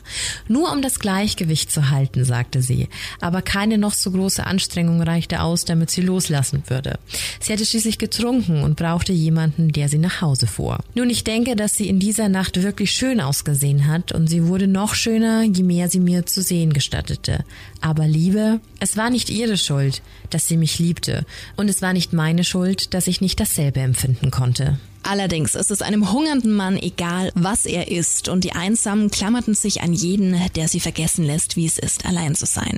[0.47, 2.88] Nur um das Gleichgewicht zu halten, sagte sie,
[3.19, 6.97] aber keine noch so große Anstrengung reichte aus, damit sie loslassen würde.
[7.41, 10.80] Sie hatte schließlich getrunken und brauchte jemanden, der sie nach Hause fuhr.
[10.95, 14.67] Nun, ich denke, dass sie in dieser Nacht wirklich schön ausgesehen hat und sie wurde
[14.67, 17.43] noch schöner, je mehr sie mir zu sehen gestattete.
[17.81, 22.13] Aber Liebe, es war nicht ihre Schuld, dass sie mich liebte, und es war nicht
[22.13, 24.79] meine Schuld, dass ich nicht dasselbe empfinden konnte.
[25.07, 29.81] Allerdings ist es einem hungernden Mann egal, was er isst, und die Einsamen klammerten sich
[29.81, 32.77] an jeden, der sie vergessen lässt, wie es ist, allein zu sein.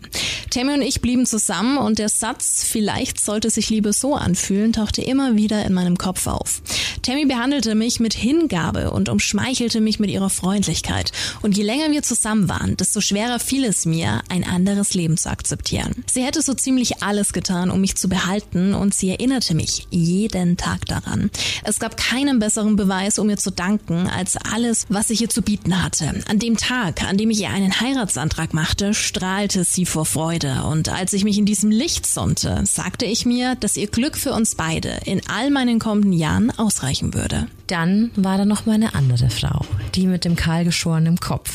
[0.51, 5.01] Tammy und ich blieben zusammen und der Satz, vielleicht sollte sich Liebe so anfühlen, tauchte
[5.01, 6.61] immer wieder in meinem Kopf auf.
[7.01, 11.11] Tammy behandelte mich mit Hingabe und umschmeichelte mich mit ihrer Freundlichkeit.
[11.41, 15.31] Und je länger wir zusammen waren, desto schwerer fiel es mir, ein anderes Leben zu
[15.31, 16.03] akzeptieren.
[16.05, 20.57] Sie hätte so ziemlich alles getan, um mich zu behalten, und sie erinnerte mich jeden
[20.57, 21.31] Tag daran.
[21.63, 25.29] Es gab kein keinen besseren Beweis, um ihr zu danken, als alles, was ich ihr
[25.29, 26.13] zu bieten hatte.
[26.27, 30.63] An dem Tag, an dem ich ihr einen Heiratsantrag machte, strahlte sie vor Freude.
[30.65, 34.34] Und als ich mich in diesem Licht sonnte, sagte ich mir, dass ihr Glück für
[34.34, 37.47] uns beide in all meinen kommenden Jahren ausreichen würde.
[37.67, 41.53] Dann war da noch meine andere Frau, die mit dem kahlgeschorenen Kopf,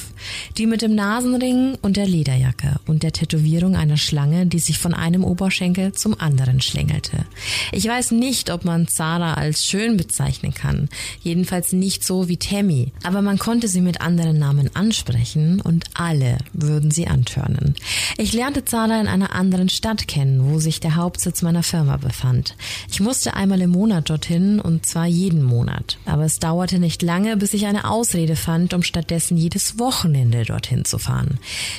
[0.57, 4.95] die mit dem Nasenring und der Lederjacke und der Tätowierung einer Schlange, die sich von
[4.95, 7.27] einem Oberschenkel zum anderen schlängelte.
[7.73, 10.89] Ich weiß nicht, ob man Zara als schön bezeichnen kann,
[11.23, 16.39] jedenfalls nicht so wie Tammy, aber man konnte sie mit anderen Namen ansprechen und alle
[16.53, 17.75] würden sie antörnen.
[18.17, 22.57] Ich lernte Zara in einer anderen Stadt kennen, wo sich der Hauptsitz meiner Firma befand.
[22.91, 25.99] Ich musste einmal im Monat dorthin und zwar jeden Monat.
[26.05, 30.85] Aber es dauerte nicht lange, bis ich eine Ausrede fand, um stattdessen jedes Wochenende dorthin
[30.85, 31.39] zu fahren.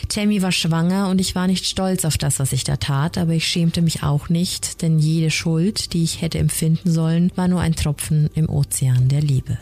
[0.09, 3.33] Tammy war schwanger und ich war nicht stolz auf das, was ich da tat, aber
[3.33, 7.61] ich schämte mich auch nicht, denn jede Schuld, die ich hätte empfinden sollen, war nur
[7.61, 9.57] ein Tropfen im Ozean der Liebe.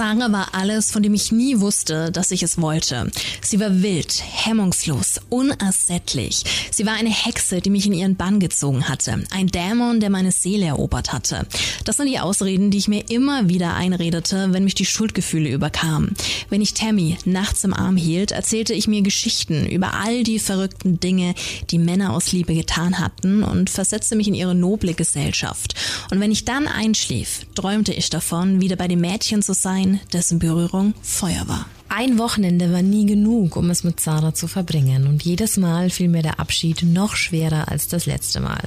[0.00, 3.10] Sarah war alles, von dem ich nie wusste, dass ich es wollte.
[3.42, 6.42] Sie war wild, hemmungslos, unersättlich.
[6.70, 9.22] Sie war eine Hexe, die mich in ihren Bann gezogen hatte.
[9.30, 11.46] Ein Dämon, der meine Seele erobert hatte.
[11.84, 16.14] Das sind die Ausreden, die ich mir immer wieder einredete, wenn mich die Schuldgefühle überkamen.
[16.48, 20.98] Wenn ich Tammy nachts im Arm hielt, erzählte ich mir Geschichten über all die verrückten
[20.98, 21.34] Dinge,
[21.70, 25.74] die Männer aus Liebe getan hatten und versetzte mich in ihre noble Gesellschaft.
[26.10, 30.38] Und wenn ich dann einschlief, träumte ich davon, wieder bei dem Mädchen zu sein, dessen
[30.38, 31.66] Berührung Feuer war.
[31.92, 36.06] Ein Wochenende war nie genug, um es mit Zara zu verbringen, und jedes Mal fiel
[36.06, 38.62] mir der Abschied noch schwerer als das letzte Mal.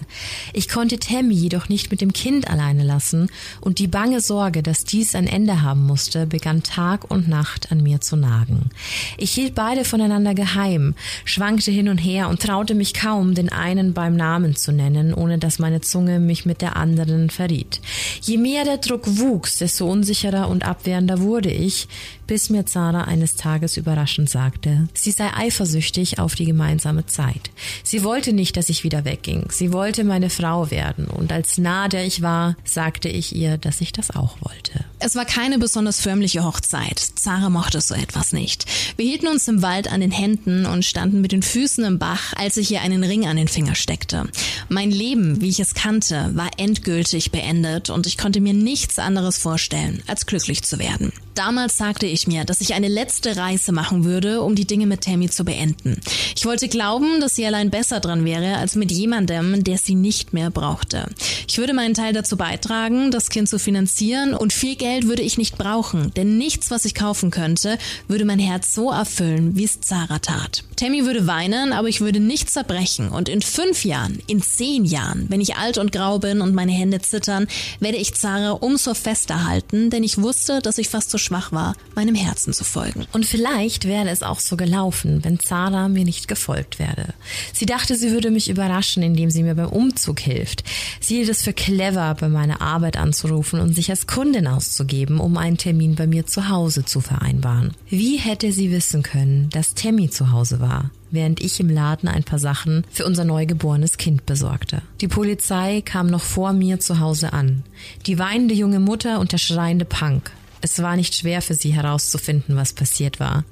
[0.52, 3.30] Ich konnte Tammy jedoch nicht mit dem Kind alleine lassen,
[3.62, 7.82] und die bange Sorge, dass dies ein Ende haben musste, begann Tag und Nacht an
[7.82, 8.72] mir zu nagen.
[9.18, 13.94] Ich hielt beide voneinander geheim, schwankte hin und her und traute mich kaum, den einen
[13.94, 17.80] beim Namen zu nennen, ohne dass meine Zunge mich mit der anderen verriet.
[18.20, 21.88] Je mehr der Druck wuchs, desto unsicherer und abwehrender wurde ich,
[22.34, 27.52] bis mir Zara eines Tages überraschend sagte, sie sei eifersüchtig auf die gemeinsame Zeit.
[27.84, 29.52] Sie wollte nicht, dass ich wieder wegging.
[29.52, 31.06] Sie wollte meine Frau werden.
[31.06, 34.84] Und als nah der ich war, sagte ich ihr, dass ich das auch wollte.
[34.98, 36.98] Es war keine besonders förmliche Hochzeit.
[36.98, 38.66] Zara mochte so etwas nicht.
[38.98, 42.34] Wir hielten uns im Wald an den Händen und standen mit den Füßen im Bach,
[42.36, 44.28] als ich ihr einen Ring an den Finger steckte.
[44.70, 49.38] Mein Leben, wie ich es kannte, war endgültig beendet und ich konnte mir nichts anderes
[49.38, 51.12] vorstellen, als glücklich zu werden.
[51.36, 55.02] Damals sagte ich mir, dass ich eine letzte Reise machen würde, um die Dinge mit
[55.02, 56.00] Tammy zu beenden.
[56.36, 60.34] Ich wollte glauben, dass sie allein besser dran wäre, als mit jemandem, der sie nicht
[60.34, 61.08] mehr brauchte.
[61.48, 65.38] Ich würde meinen Teil dazu beitragen, das Kind zu finanzieren und viel Geld würde ich
[65.38, 69.82] nicht brauchen, denn nichts, was ich kaufen könnte, würde mein Herz so erfüllen, wie es
[69.82, 70.64] Zara tat.
[70.76, 75.26] Tammy würde weinen, aber ich würde nicht zerbrechen und in fünf Jahren, in zehn Jahren,
[75.30, 77.48] wenn ich alt und grau bin und meine Hände zittern,
[77.80, 81.76] werde ich Zara umso fester halten, denn ich wusste, dass ich fast so schwach war,
[82.04, 83.06] meinem Herzen zu folgen.
[83.14, 87.14] Und vielleicht wäre es auch so gelaufen, wenn Zara mir nicht gefolgt wäre.
[87.54, 90.64] Sie dachte, sie würde mich überraschen, indem sie mir beim Umzug hilft.
[91.00, 95.38] Sie hielt es für clever, bei meiner Arbeit anzurufen und sich als Kundin auszugeben, um
[95.38, 97.74] einen Termin bei mir zu Hause zu vereinbaren.
[97.88, 100.92] Wie hätte sie wissen können, dass Tammy zu Hause war?
[101.14, 104.82] während ich im Laden ein paar Sachen für unser neugeborenes Kind besorgte.
[105.00, 107.62] Die Polizei kam noch vor mir zu Hause an.
[108.08, 110.32] Die weinende junge Mutter und der schreiende Punk.
[110.64, 113.44] Es war nicht schwer für sie herauszufinden, was passiert war.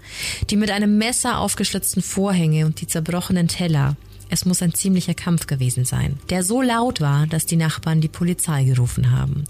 [0.49, 3.97] Die mit einem Messer aufgeschlitzten Vorhänge und die zerbrochenen Teller.
[4.29, 8.07] Es muss ein ziemlicher Kampf gewesen sein, der so laut war, dass die Nachbarn die
[8.07, 9.43] Polizei gerufen haben.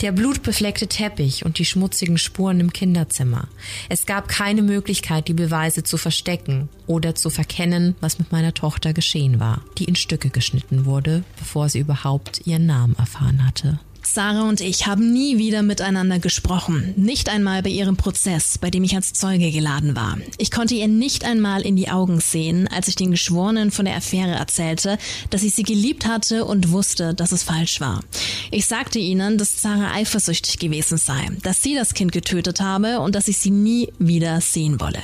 [0.00, 3.46] Der blutbefleckte Teppich und die schmutzigen Spuren im Kinderzimmer.
[3.88, 8.92] Es gab keine Möglichkeit, die Beweise zu verstecken oder zu verkennen, was mit meiner Tochter
[8.92, 13.78] geschehen war, die in Stücke geschnitten wurde, bevor sie überhaupt ihren Namen erfahren hatte.
[14.06, 18.84] Sarah und ich haben nie wieder miteinander gesprochen, nicht einmal bei ihrem Prozess, bei dem
[18.84, 20.16] ich als Zeuge geladen war.
[20.38, 23.96] Ich konnte ihr nicht einmal in die Augen sehen, als ich den Geschworenen von der
[23.96, 24.98] Affäre erzählte,
[25.30, 28.00] dass ich sie geliebt hatte und wusste, dass es falsch war.
[28.50, 33.14] Ich sagte ihnen, dass Sarah eifersüchtig gewesen sei, dass sie das Kind getötet habe und
[33.14, 35.02] dass ich sie nie wieder sehen wolle.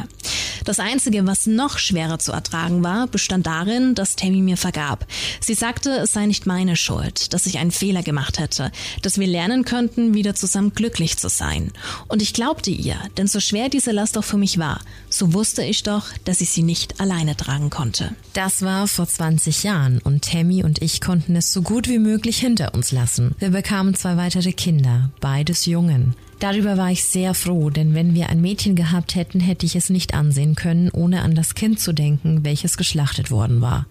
[0.65, 5.07] Das Einzige, was noch schwerer zu ertragen war, bestand darin, dass Tammy mir vergab.
[5.41, 9.27] Sie sagte, es sei nicht meine Schuld, dass ich einen Fehler gemacht hätte, dass wir
[9.27, 11.73] lernen könnten, wieder zusammen glücklich zu sein.
[12.09, 15.63] Und ich glaubte ihr, denn so schwer diese Last auch für mich war, so wusste
[15.65, 18.15] ich doch, dass ich sie nicht alleine tragen konnte.
[18.33, 22.39] Das war vor 20 Jahren und Tammy und ich konnten es so gut wie möglich
[22.39, 23.35] hinter uns lassen.
[23.39, 26.15] Wir bekamen zwei weitere Kinder, beides Jungen.
[26.43, 29.91] Darüber war ich sehr froh, denn wenn wir ein Mädchen gehabt hätten, hätte ich es
[29.91, 33.87] nicht ansehen können, ohne an das Kind zu denken, welches geschlachtet worden war.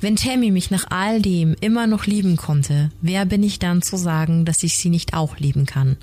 [0.00, 3.96] Wenn Tammy mich nach all dem immer noch lieben konnte, wer bin ich dann zu
[3.96, 5.96] sagen, dass ich sie nicht auch lieben kann?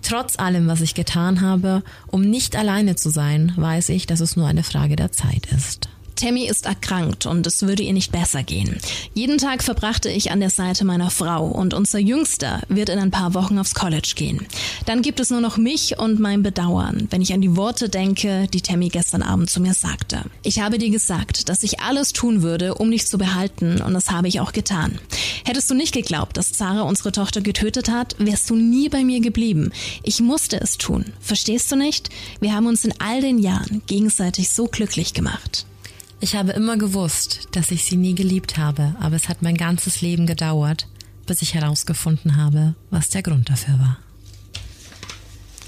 [0.00, 4.36] Trotz allem, was ich getan habe, um nicht alleine zu sein, weiß ich, dass es
[4.36, 5.90] nur eine Frage der Zeit ist.
[6.16, 8.78] Tammy ist erkrankt und es würde ihr nicht besser gehen.
[9.14, 13.10] Jeden Tag verbrachte ich an der Seite meiner Frau und unser Jüngster wird in ein
[13.10, 14.46] paar Wochen aufs College gehen.
[14.86, 18.48] Dann gibt es nur noch mich und mein Bedauern, wenn ich an die Worte denke,
[18.52, 20.24] die Tammy gestern Abend zu mir sagte.
[20.42, 24.10] Ich habe dir gesagt, dass ich alles tun würde, um dich zu behalten und das
[24.10, 24.98] habe ich auch getan.
[25.44, 29.20] Hättest du nicht geglaubt, dass Zara unsere Tochter getötet hat, wärst du nie bei mir
[29.20, 29.72] geblieben.
[30.02, 31.06] Ich musste es tun.
[31.20, 32.10] Verstehst du nicht?
[32.40, 35.66] Wir haben uns in all den Jahren gegenseitig so glücklich gemacht.
[36.22, 40.02] Ich habe immer gewusst, dass ich sie nie geliebt habe, aber es hat mein ganzes
[40.02, 40.86] Leben gedauert,
[41.26, 43.98] bis ich herausgefunden habe, was der Grund dafür war.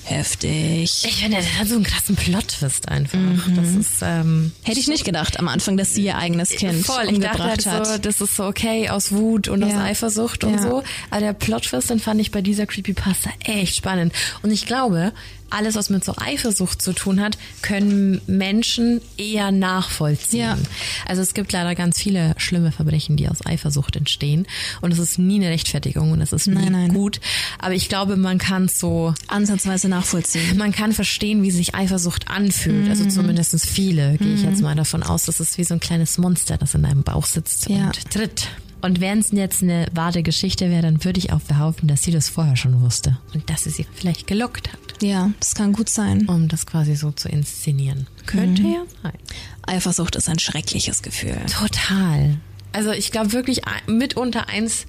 [0.05, 1.05] Heftig.
[1.07, 3.19] Ich finde, das hat so einen krassen Plot-Twist einfach.
[3.19, 3.57] Mhm.
[3.57, 7.09] Das ist, ähm, Hätte ich nicht gedacht am Anfang, dass sie ihr eigenes Kind Voll,
[7.09, 7.87] ich dachte halt hat.
[7.87, 9.69] so, das ist so okay aus Wut und ja.
[9.69, 10.63] aus Eifersucht und ja.
[10.63, 10.83] so.
[11.11, 14.13] Aber der Plot-Twist, den fand ich bei dieser Creepypasta echt spannend.
[14.43, 15.13] Und ich glaube,
[15.53, 20.41] alles, was mit so Eifersucht zu tun hat, können Menschen eher nachvollziehen.
[20.41, 20.59] Ja.
[21.07, 24.47] Also es gibt leider ganz viele schlimme Verbrechen, die aus Eifersucht entstehen.
[24.81, 27.21] Und es ist nie eine Rechtfertigung und es ist nie nein, gut.
[27.59, 30.57] Aber ich glaube, man kann so ansatzweise nachvollziehen.
[30.57, 32.89] Man kann verstehen, wie sich Eifersucht anfühlt.
[32.89, 33.09] Also mhm.
[33.09, 34.63] Also zumindest viele, gehe ich jetzt mhm.
[34.63, 35.25] mal davon aus.
[35.25, 37.87] Das ist wie so ein kleines Monster, das in deinem Bauch sitzt ja.
[37.87, 38.49] und tritt.
[38.83, 42.11] Und wenn es jetzt eine wahre Geschichte wäre, dann würde ich auch behaupten, dass sie
[42.11, 44.81] das vorher schon wusste und dass sie sie vielleicht gelockt hat.
[45.01, 46.29] Ja, das kann gut sein.
[46.29, 48.09] Um das quasi so zu inszenieren.
[48.27, 48.73] Könnte mhm.
[48.73, 49.19] ja sein.
[49.63, 51.39] Eifersucht ist ein schreckliches Gefühl.
[51.47, 52.39] Total.
[52.73, 54.87] Also ich glaube wirklich mitunter eins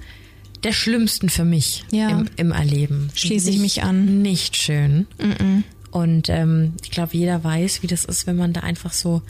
[0.63, 2.09] der schlimmsten für mich ja.
[2.09, 3.09] im, im Erleben.
[3.13, 4.21] Schließe ich mich an.
[4.21, 5.07] Nicht schön.
[5.19, 5.63] Mhm.
[5.93, 9.21] Und ähm, ich glaube, jeder weiß, wie das ist, wenn man da einfach so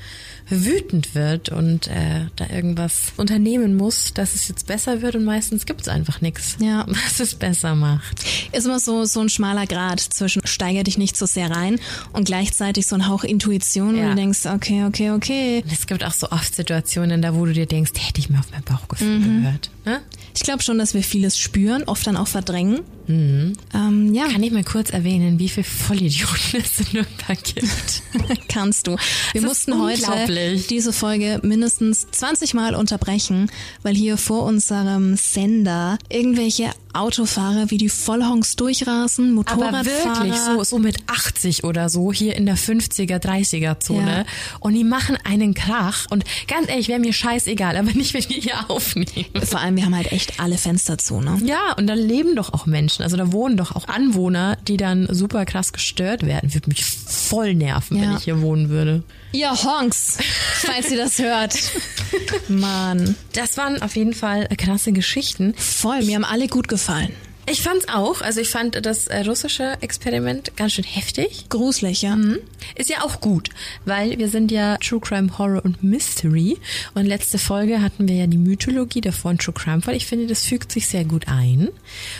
[0.47, 5.65] wütend wird und äh, da irgendwas unternehmen muss, dass es jetzt besser wird und meistens
[5.65, 6.85] gibt es einfach nichts, ja.
[6.87, 8.23] was es besser macht.
[8.53, 11.81] Ist immer so so ein schmaler Grad zwischen steiger dich nicht so sehr rein
[12.13, 14.05] und gleichzeitig so ein Hauch Intuition, ja.
[14.05, 15.63] wo du denkst, okay, okay, okay.
[15.65, 18.39] Und es gibt auch so oft Situationen, da wo du dir denkst, hätte ich mir
[18.39, 19.43] auf mein Bauchgefühl mhm.
[19.43, 19.69] gehört.
[19.83, 19.99] Ne?
[20.33, 22.79] Ich glaube schon, dass wir vieles spüren, oft dann auch verdrängen.
[23.07, 23.53] Mhm.
[23.73, 24.27] Ähm, ja.
[24.27, 28.03] Kann ich mal kurz erwähnen, wie viele Vollidioten es in Nürnberg gibt?
[28.47, 28.91] Kannst du.
[29.31, 35.97] Wir das mussten heute diese Folge mindestens 20 Mal unterbrechen, weil hier vor unserem Sender
[36.09, 39.79] irgendwelche Autofahrer wie die Vollhongs durchrasen, Motorradfahrer.
[39.79, 44.17] Aber wirklich, so, so mit 80 oder so, hier in der 50er, 30er Zone.
[44.19, 44.25] Ja.
[44.59, 46.05] Und die machen einen Krach.
[46.11, 49.25] Und ganz ehrlich, wäre mir scheißegal, aber nicht, wenn die hier aufnehmen.
[49.43, 51.39] Vor allem, wir haben halt echt alle Fenster zu, ne?
[51.43, 52.92] Ja, und da leben doch auch Menschen.
[53.01, 56.53] Also da wohnen doch auch Anwohner, die dann super krass gestört werden.
[56.53, 58.03] Würde mich voll nerven, ja.
[58.03, 59.03] wenn ich hier wohnen würde.
[59.31, 60.17] Ihr Honks,
[60.53, 61.55] falls ihr das hört.
[62.47, 63.15] Mann.
[63.33, 65.53] Das waren auf jeden Fall krasse Geschichten.
[65.55, 67.13] Voll, mir haben alle gut gefallen.
[67.45, 68.21] Ich fand's auch.
[68.21, 71.49] Also ich fand das äh, russische Experiment ganz schön heftig.
[71.49, 72.15] Gruselig, ja.
[72.15, 72.39] Mhm.
[72.75, 73.49] Ist ja auch gut,
[73.83, 76.57] weil wir sind ja True Crime, Horror und Mystery.
[76.93, 79.95] Und letzte Folge hatten wir ja die Mythologie davor in True Crime Fall.
[79.95, 81.69] Ich finde, das fügt sich sehr gut ein.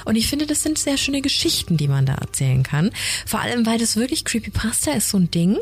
[0.04, 2.92] Und ich finde, das sind sehr schöne Geschichten, die man da erzählen kann.
[3.26, 5.58] Vor allem, weil das wirklich Creepypasta ist so ein Ding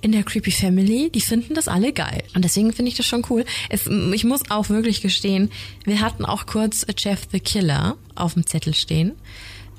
[0.00, 2.22] in der Creepy Family, die finden das alle geil.
[2.34, 3.44] Und deswegen finde ich das schon cool.
[3.68, 5.50] Es, ich muss auch wirklich gestehen,
[5.84, 9.12] wir hatten auch kurz Jeff the Killer auf dem Zettel stehen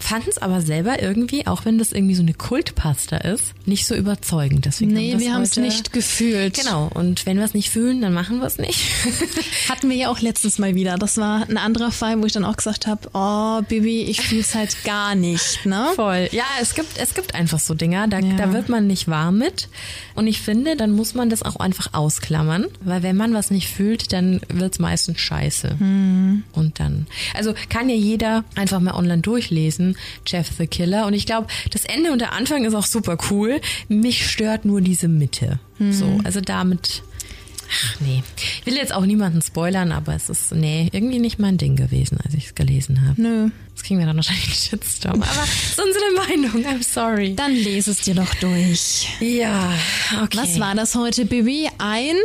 [0.02, 3.96] fanden es aber selber irgendwie, auch wenn das irgendwie so eine Kultpasta ist, nicht so
[3.96, 4.66] überzeugend.
[4.66, 6.56] Deswegen nee, haben wir haben es nicht gefühlt.
[6.56, 8.80] Genau, und wenn wir es nicht fühlen, dann machen wir es nicht.
[9.70, 10.98] Hatten wir ja auch letztens mal wieder.
[10.98, 14.42] Das war ein anderer Fall, wo ich dann auch gesagt habe, oh, Bibi, ich fühle
[14.42, 15.66] es halt gar nicht.
[15.66, 15.88] Ne?
[15.96, 16.30] Voll.
[16.32, 18.36] Ja, es gibt, es gibt einfach so Dinger, da, ja.
[18.36, 19.70] da wird man nicht warm mit.
[20.16, 23.70] Und ich finde, dann muss man das auch einfach ausklammern, weil wenn man was nicht
[23.70, 25.80] fühlt, dann wird es meistens scheiße.
[25.80, 26.44] Hm.
[26.54, 29.91] Und dann, also kann ja jeder einfach mal online durchlesen,
[30.26, 31.06] Jeff the Killer.
[31.06, 33.62] Und ich glaube, das Ende und der Anfang ist auch super cool.
[33.88, 35.60] Mich stört nur diese Mitte.
[35.80, 35.94] Mhm.
[35.94, 37.04] So, also damit.
[37.74, 38.22] Ach nee.
[38.60, 42.18] Ich will jetzt auch niemanden spoilern, aber es ist, nee, irgendwie nicht mein Ding gewesen,
[42.24, 43.22] als ich es gelesen habe.
[43.22, 43.50] Nö.
[43.70, 45.24] Jetzt kriegen wir dann wahrscheinlich einen Shitstorm.
[45.24, 47.34] Aber ist unsere Meinung, I'm sorry.
[47.34, 49.08] Dann lese es dir doch durch.
[49.22, 49.74] Ja,
[50.22, 50.38] okay.
[50.38, 51.70] Was war das heute, Bibi?
[51.78, 52.16] Ein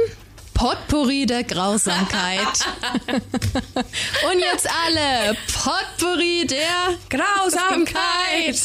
[0.57, 2.65] Potpourri der Grausamkeit.
[3.07, 8.57] Und jetzt alle Potpourri der Grausamkeit.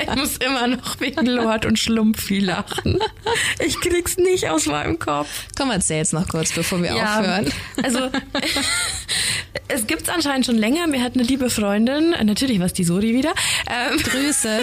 [0.00, 3.00] Ich muss immer noch wegen Lord und Schlumpfi lachen.
[3.58, 5.46] Ich krieg's nicht aus meinem Kopf.
[5.58, 7.52] Komm, erzähl jetzt noch kurz, bevor wir ja, aufhören.
[7.82, 8.08] Also,
[9.68, 10.86] es gibt's anscheinend schon länger.
[10.86, 13.32] Mir hat eine liebe Freundin, natürlich was die Sori wieder,
[13.68, 14.60] ähm, Grüße,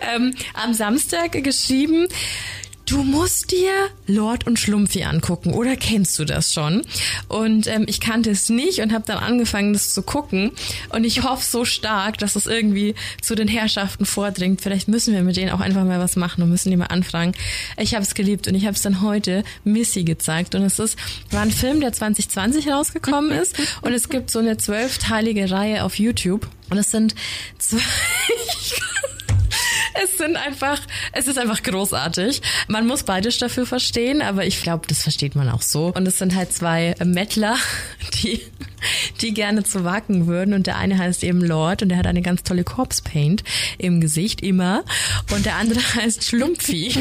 [0.14, 2.08] ähm, am Samstag geschrieben,
[2.88, 3.70] Du musst dir
[4.06, 6.86] Lord und Schlumpfi angucken oder kennst du das schon?
[7.28, 10.52] Und ähm, ich kannte es nicht und habe dann angefangen, das zu gucken.
[10.88, 14.62] Und ich hoffe so stark, dass es irgendwie zu den Herrschaften vordringt.
[14.62, 17.32] Vielleicht müssen wir mit denen auch einfach mal was machen und müssen die mal anfragen.
[17.76, 20.54] Ich habe es geliebt und ich habe es dann heute Missy gezeigt.
[20.54, 20.98] Und es ist
[21.30, 23.54] war ein Film, der 2020 rausgekommen ist.
[23.82, 26.48] Und es gibt so eine zwölfteilige Reihe auf YouTube.
[26.70, 27.14] Und es sind
[27.58, 27.82] zwei
[30.04, 30.80] es sind einfach,
[31.12, 32.42] es ist einfach großartig.
[32.68, 35.92] Man muss beides dafür verstehen, aber ich glaube, das versteht man auch so.
[35.94, 37.56] Und es sind halt zwei Mettler,
[38.22, 38.42] die,
[39.20, 40.54] die gerne zu wacken würden.
[40.54, 43.44] Und der eine heißt eben Lord und der hat eine ganz tolle Corpse Paint
[43.78, 44.84] im Gesicht, immer.
[45.32, 46.92] Und der andere heißt Schlumpfi.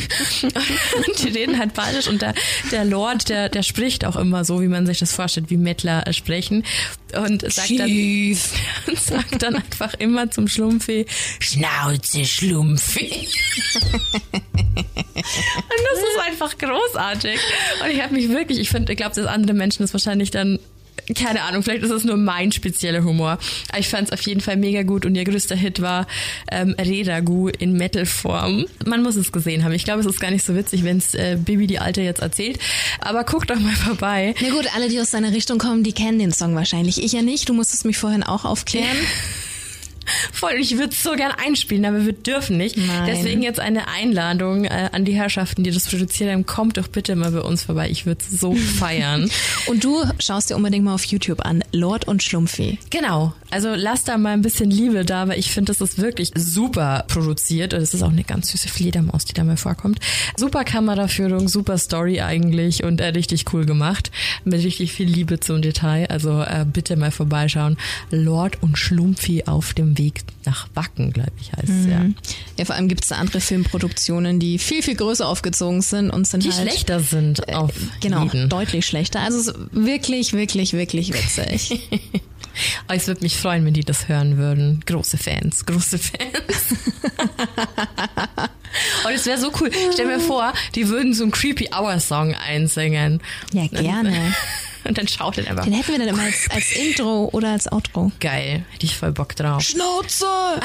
[0.44, 2.08] und die reden halt beides.
[2.08, 2.34] Und der,
[2.72, 6.04] der Lord, der, der spricht auch immer so, wie man sich das vorstellt, wie Mettler
[6.14, 6.64] sprechen.
[7.14, 8.54] Und sagt Schief.
[8.86, 11.06] dann, und sagt dann einfach immer zum Schlumpfi,
[11.40, 13.07] Schnauze, Schlumpfi.
[15.16, 17.40] Und das ist einfach großartig.
[17.84, 20.60] Und ich habe mich wirklich, ich finde, ich glaube, dass andere Menschen das wahrscheinlich dann
[21.16, 23.38] keine Ahnung, vielleicht ist es nur mein spezieller Humor.
[23.70, 26.08] Aber ich fand es auf jeden Fall mega gut und ihr größter Hit war
[26.52, 28.66] ähm, Redagu in Metal-Form.
[28.86, 29.72] Man muss es gesehen haben.
[29.72, 32.22] Ich glaube, es ist gar nicht so witzig, wenn es äh, Bibi die Alte jetzt
[32.22, 32.60] erzählt.
[33.00, 34.36] Aber guck doch mal vorbei.
[34.42, 37.02] Na gut, alle, die aus deiner Richtung kommen, die kennen den Song wahrscheinlich.
[37.02, 37.48] Ich ja nicht.
[37.48, 38.88] Du musstest mich vorhin auch aufklären.
[40.32, 42.78] Voll, ich würde es so gern einspielen, aber wir dürfen nicht.
[42.78, 43.06] Nein.
[43.08, 46.46] Deswegen jetzt eine Einladung äh, an die Herrschaften, die das produziert haben.
[46.46, 47.90] Kommt doch bitte mal bei uns vorbei.
[47.90, 49.30] Ich würde es so feiern.
[49.68, 51.64] und du schaust dir unbedingt mal auf YouTube an.
[51.72, 52.80] Lord und Schlumpfi.
[52.90, 53.34] Genau.
[53.50, 57.06] Also lass da mal ein bisschen Liebe da, weil ich finde, das ist wirklich super
[57.08, 57.74] produziert.
[57.74, 60.00] Und es ist auch eine ganz süße Fledermaus, die da mal vorkommt.
[60.36, 64.12] Super Kameraführung, super Story eigentlich und äh, richtig cool gemacht.
[64.44, 66.08] Mit richtig viel Liebe zum Detail.
[66.10, 67.78] Also äh, bitte mal vorbeischauen.
[68.12, 71.92] Lord und Schlumpfi auf dem Weg nach Wacken, glaube ich, heißt es mhm.
[71.92, 72.06] ja.
[72.58, 76.28] Ja, vor allem gibt es da andere Filmproduktionen, die viel, viel größer aufgezogen sind und
[76.28, 77.72] sind die halt, schlechter sind äh, auf
[78.02, 78.50] Genau, jeden.
[78.50, 79.22] deutlich schlechter.
[79.22, 81.82] Also es ist wirklich, wirklich, wirklich witzig.
[82.90, 84.82] oh, es würde mich freuen, wenn die das hören würden.
[84.86, 86.76] Große Fans, große Fans.
[89.06, 89.72] Und es wäre so cool.
[89.94, 93.22] Stell mir vor, die würden so einen Creepy Hour Song einsingen.
[93.54, 94.36] Ja, gerne.
[94.88, 95.64] Und dann schaut er einfach.
[95.66, 98.12] Den hätten wir dann immer als, als Intro oder als Outro.
[98.20, 98.66] Geil.
[98.72, 99.62] Hätte ich voll Bock drauf.
[99.64, 100.26] Schnauze!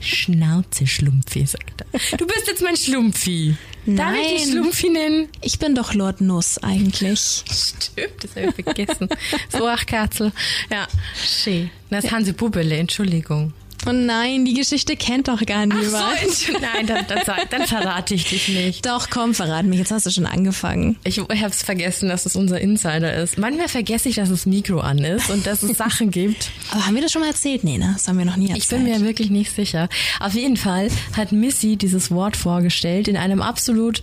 [0.00, 2.16] Schnauze, Schlumpfi, sagt er.
[2.16, 3.54] Du bist jetzt mein Schlumpfi.
[3.86, 3.96] Nein.
[3.96, 5.28] Darf ich dich Schlumpfi nennen?
[5.40, 7.44] Ich bin doch Lord Nuss eigentlich.
[7.50, 9.08] Stimmt, das habe ich vergessen.
[9.48, 10.32] so, ach Katzel.
[10.70, 11.70] Ja, schön.
[11.88, 13.52] Das ist Hansi Bubele, Entschuldigung.
[13.86, 15.94] Oh nein, die Geschichte kennt doch gar niemand.
[15.94, 17.20] Ach so, nein, dann, dann,
[17.50, 18.84] dann, verrate ich dich nicht.
[18.84, 19.78] Doch, komm, verrat mich.
[19.78, 20.96] Jetzt hast du schon angefangen.
[21.04, 23.38] Ich, es vergessen, dass es unser Insider ist.
[23.38, 26.50] Manchmal vergesse ich, dass das Mikro an ist und dass es Sachen gibt.
[26.70, 27.64] Aber haben wir das schon mal erzählt?
[27.64, 27.90] Nee, ne?
[27.94, 28.62] Das haben wir noch nie erzählt.
[28.62, 29.88] Ich bin mir wirklich nicht sicher.
[30.18, 34.02] Auf jeden Fall hat Missy dieses Wort vorgestellt in einem absolut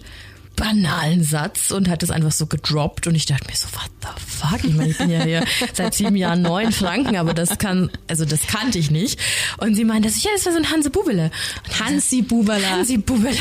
[0.58, 4.08] banalen Satz und hat es einfach so gedroppt und ich dachte mir so, what the
[4.26, 4.64] fuck?
[4.64, 8.26] Ich meine, ich bin ja hier seit sieben Jahren neun Franken, aber das kann, also
[8.26, 9.20] das kannte ich nicht.
[9.60, 11.32] Und sie meinte, ja, das war so ein Hansi Bubele.
[11.80, 12.70] Hansi Bubela.
[12.70, 13.38] Hansi Bubela.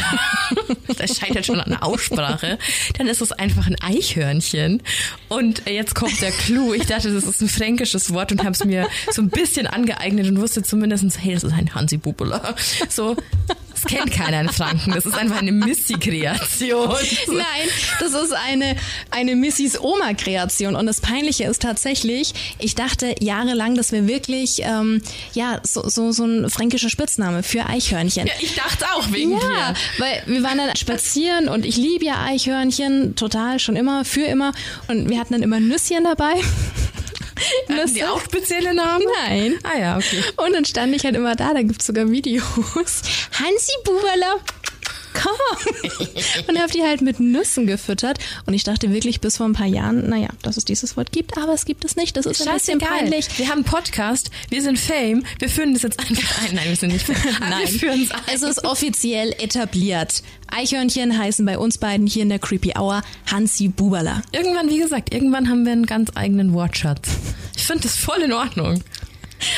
[0.99, 2.59] Das scheitert schon an der Aussprache.
[2.97, 4.83] Dann ist es einfach ein Eichhörnchen.
[5.29, 6.73] Und jetzt kommt der Clou.
[6.75, 10.27] Ich dachte, das ist ein fränkisches Wort und habe es mir so ein bisschen angeeignet
[10.29, 12.55] und wusste zumindest, hey, das ist ein Hansi Bubela.
[12.89, 13.17] So,
[13.83, 14.93] das kennt keiner in Franken.
[14.93, 16.89] Das ist einfach eine Missy-Kreation.
[17.29, 17.69] Nein,
[18.01, 18.77] das ist eine,
[19.11, 20.75] eine Missys Oma-Kreation.
[20.75, 25.03] Und das Peinliche ist tatsächlich, ich dachte jahrelang, das wäre wirklich ähm,
[25.35, 28.27] ja, so, so, so ein fränkischer Spitzname für Eichhörnchen.
[28.27, 29.75] Ja, ich dachte auch wegen ja, dir.
[29.99, 34.53] weil wir waren dann spazieren und ich liebe ja Eichhörnchen total, schon immer, für immer.
[34.89, 36.35] Und wir hatten dann immer Nüsschen dabei.
[37.69, 39.05] Haben die auch spezielle Namen?
[39.27, 39.59] Nein.
[39.63, 40.23] Ah ja, okay.
[40.37, 42.45] Und dann stand ich halt immer da, da gibt's sogar Videos.
[43.33, 43.73] Hansi
[45.17, 46.47] Buberler, komm.
[46.49, 48.19] Und habe die halt mit Nüssen gefüttert.
[48.47, 51.37] Und ich dachte wirklich bis vor ein paar Jahren, naja, dass es dieses Wort gibt,
[51.39, 52.17] aber es gibt es nicht.
[52.17, 53.27] Das ist ein bisschen peinlich.
[53.39, 56.55] Wir haben einen Podcast, wir sind Fame, wir führen das jetzt einfach ein.
[56.55, 57.17] Nein, wir sind nicht Fame.
[57.41, 58.21] Nein, wir führen es ein.
[58.35, 60.23] Es ist offiziell etabliert.
[60.49, 64.23] Eichhörnchen heißen bei uns beiden hier in der Creepy Hour Hansi Buberler.
[64.33, 67.09] Irgendwann, wie gesagt, irgendwann haben wir einen ganz eigenen Wortschatz.
[67.57, 68.83] Ich finde das voll in Ordnung.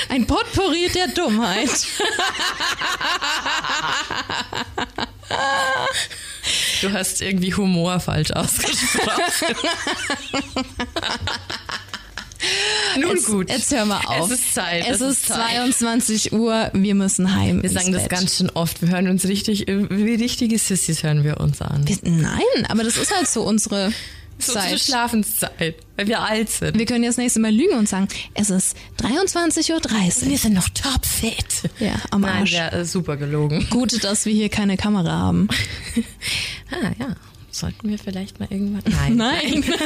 [0.09, 1.69] Ein Potpourri der Dummheit.
[6.81, 9.57] Du hast irgendwie Humor falsch ausgesprochen.
[13.01, 13.51] Nun jetzt, gut.
[13.51, 14.31] Jetzt hör mal auf.
[14.31, 14.85] Es ist Zeit.
[14.87, 16.71] Es, es ist, 22 Uhr.
[16.73, 17.63] Wir müssen heim.
[17.63, 18.03] Wir sagen Bett.
[18.03, 18.81] das ganz schön oft.
[18.81, 21.87] Wir hören uns richtig, wie richtige Sissys hören wir uns an.
[21.87, 23.93] Wir, nein, aber das ist halt so unsere
[24.39, 24.73] Zeit.
[24.73, 26.79] unsere Schlafenszeit, weil wir alt sind.
[26.79, 30.31] Wir können jetzt nächstes Mal lügen und sagen, es ist 23.30 Uhr.
[30.31, 31.71] Wir sind noch topfit.
[31.79, 32.53] Ja, am Arsch.
[32.53, 33.67] Nein, super gelogen.
[33.71, 35.49] Gut, dass wir hier keine Kamera haben.
[36.71, 37.17] ah, ja.
[37.51, 38.83] Sollten wir vielleicht mal irgendwann.
[38.87, 39.17] Nein.
[39.17, 39.65] Nein.
[39.65, 39.65] Nein.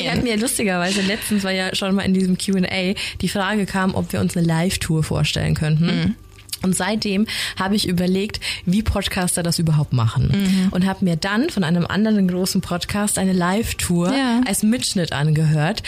[0.00, 3.94] Ich hatte mir lustigerweise letztens, weil ja schon mal in diesem QA die Frage kam,
[3.94, 5.86] ob wir uns eine Live-Tour vorstellen könnten.
[5.86, 6.14] Mhm.
[6.64, 7.26] Und seitdem
[7.58, 10.32] habe ich überlegt, wie Podcaster das überhaupt machen.
[10.32, 10.68] Mhm.
[10.70, 14.40] Und habe mir dann von einem anderen großen Podcast eine Live-Tour ja.
[14.46, 15.82] als Mitschnitt angehört.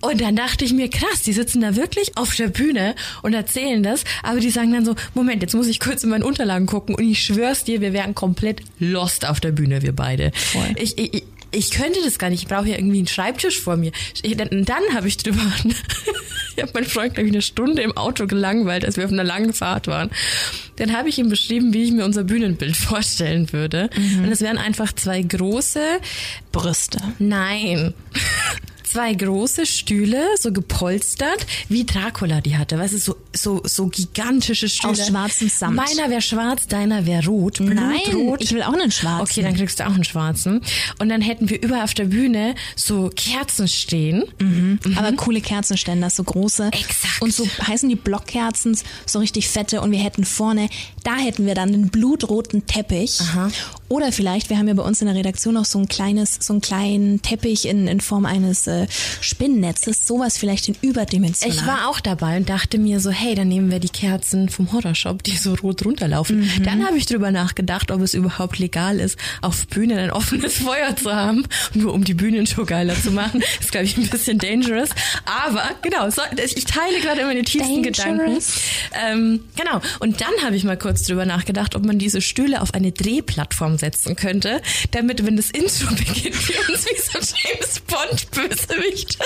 [0.00, 3.82] Und dann dachte ich mir, krass, die sitzen da wirklich auf der Bühne und erzählen
[3.82, 6.94] das, aber die sagen dann so, Moment, jetzt muss ich kurz in meinen Unterlagen gucken
[6.94, 10.32] und ich schwör's dir, wir wären komplett lost auf der Bühne, wir beide.
[10.34, 10.74] Voll.
[10.76, 13.92] Ich, ich, ich könnte das gar nicht, ich brauche ja irgendwie einen Schreibtisch vor mir.
[14.36, 15.40] Dann dann habe ich drüber,
[16.56, 19.24] ich habe meinen Freund, glaube ich, eine Stunde im Auto gelangweilt, als wir auf einer
[19.24, 20.10] langen Fahrt waren.
[20.76, 23.90] Dann habe ich ihm beschrieben, wie ich mir unser Bühnenbild vorstellen würde.
[23.96, 24.24] Mhm.
[24.24, 26.00] Und es wären einfach zwei große
[26.52, 26.98] Brüste.
[27.18, 27.94] Nein
[28.86, 32.78] zwei große Stühle, so gepolstert, wie Dracula die hatte.
[32.78, 34.92] Weißt du, so, so, so gigantische Stühle.
[34.92, 35.76] Aus schwarzem Samt.
[35.76, 37.60] Meiner wäre schwarz, deiner wäre rot.
[37.60, 38.00] Nein,
[38.38, 39.22] ich will auch einen schwarzen.
[39.22, 40.62] Okay, dann kriegst du auch einen schwarzen.
[40.98, 44.24] Und dann hätten wir überall auf der Bühne so Kerzen stehen.
[44.40, 44.78] Mhm.
[44.84, 44.98] Mhm.
[44.98, 46.70] Aber coole Kerzenständer, so große.
[46.72, 47.20] Exakt.
[47.20, 49.80] Und so heißen die Blockkerzen, so richtig fette.
[49.80, 50.68] Und wir hätten vorne,
[51.04, 53.20] da hätten wir dann einen blutroten Teppich.
[53.20, 53.50] Aha.
[53.88, 56.52] Oder vielleicht, wir haben ja bei uns in der Redaktion auch so ein kleines, so
[56.52, 58.86] einen kleinen Teppich in, in Form eines äh,
[59.20, 61.56] Spinnennetzes, sowas vielleicht in überdimensional.
[61.56, 64.72] Ich war auch dabei und dachte mir so, hey, dann nehmen wir die Kerzen vom
[64.72, 66.40] Horrorshop, die so rot runterlaufen.
[66.40, 66.62] Mhm.
[66.64, 70.94] Dann habe ich drüber nachgedacht, ob es überhaupt legal ist, auf Bühnen ein offenes Feuer
[70.96, 73.40] zu haben, nur um die Bühnenshow geiler zu machen.
[73.40, 74.90] Das ist, glaube ich, ein bisschen dangerous.
[75.24, 78.60] Aber genau, so, ich teile gerade immer die tiefsten dangerous.
[78.92, 79.06] Gedanken.
[79.06, 79.80] Ähm, genau.
[80.00, 83.78] Und dann habe ich mal kurz drüber nachgedacht, ob man diese Stühle auf eine Drehplattform
[83.78, 84.60] setzen könnte,
[84.90, 89.18] damit, wenn das Intro beginnt, wir uns wie so James Bond böse Bösewicht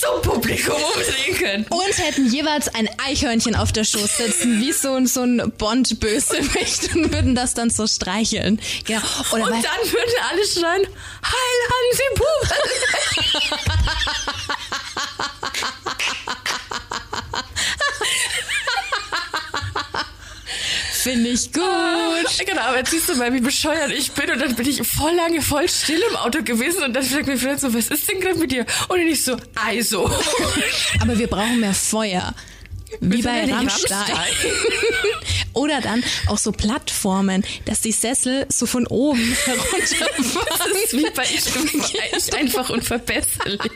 [0.00, 1.66] zum Publikum umdrehen können.
[1.68, 6.94] Und hätten jeweils ein Eichhörnchen auf der Schoß sitzen, wie so, ein so ein Bond-Bösewicht
[6.94, 8.60] und würden das dann so streicheln.
[8.84, 9.00] Genau.
[9.32, 10.86] Oder und dann würden alle schreien,
[11.24, 12.50] Heil Hansi Buben!
[20.92, 21.62] Finde ich gut.
[22.46, 24.30] Genau, aber jetzt siehst du mal, wie bescheuert ich bin.
[24.30, 26.82] Und dann bin ich voll lange voll still im Auto gewesen.
[26.84, 28.66] Und dann fragt mir Freund so, was ist denn gerade mit dir?
[28.88, 30.10] Und ich so, also.
[31.00, 32.34] Aber wir brauchen mehr Feuer.
[33.00, 33.98] Wie bei Rammstein.
[33.98, 34.52] Rammstein.
[35.52, 40.06] Oder dann auch so Plattformen, dass die Sessel so von oben herunter.
[40.48, 43.72] Das ist wie bei Ich, ich einfach unverbesserlich.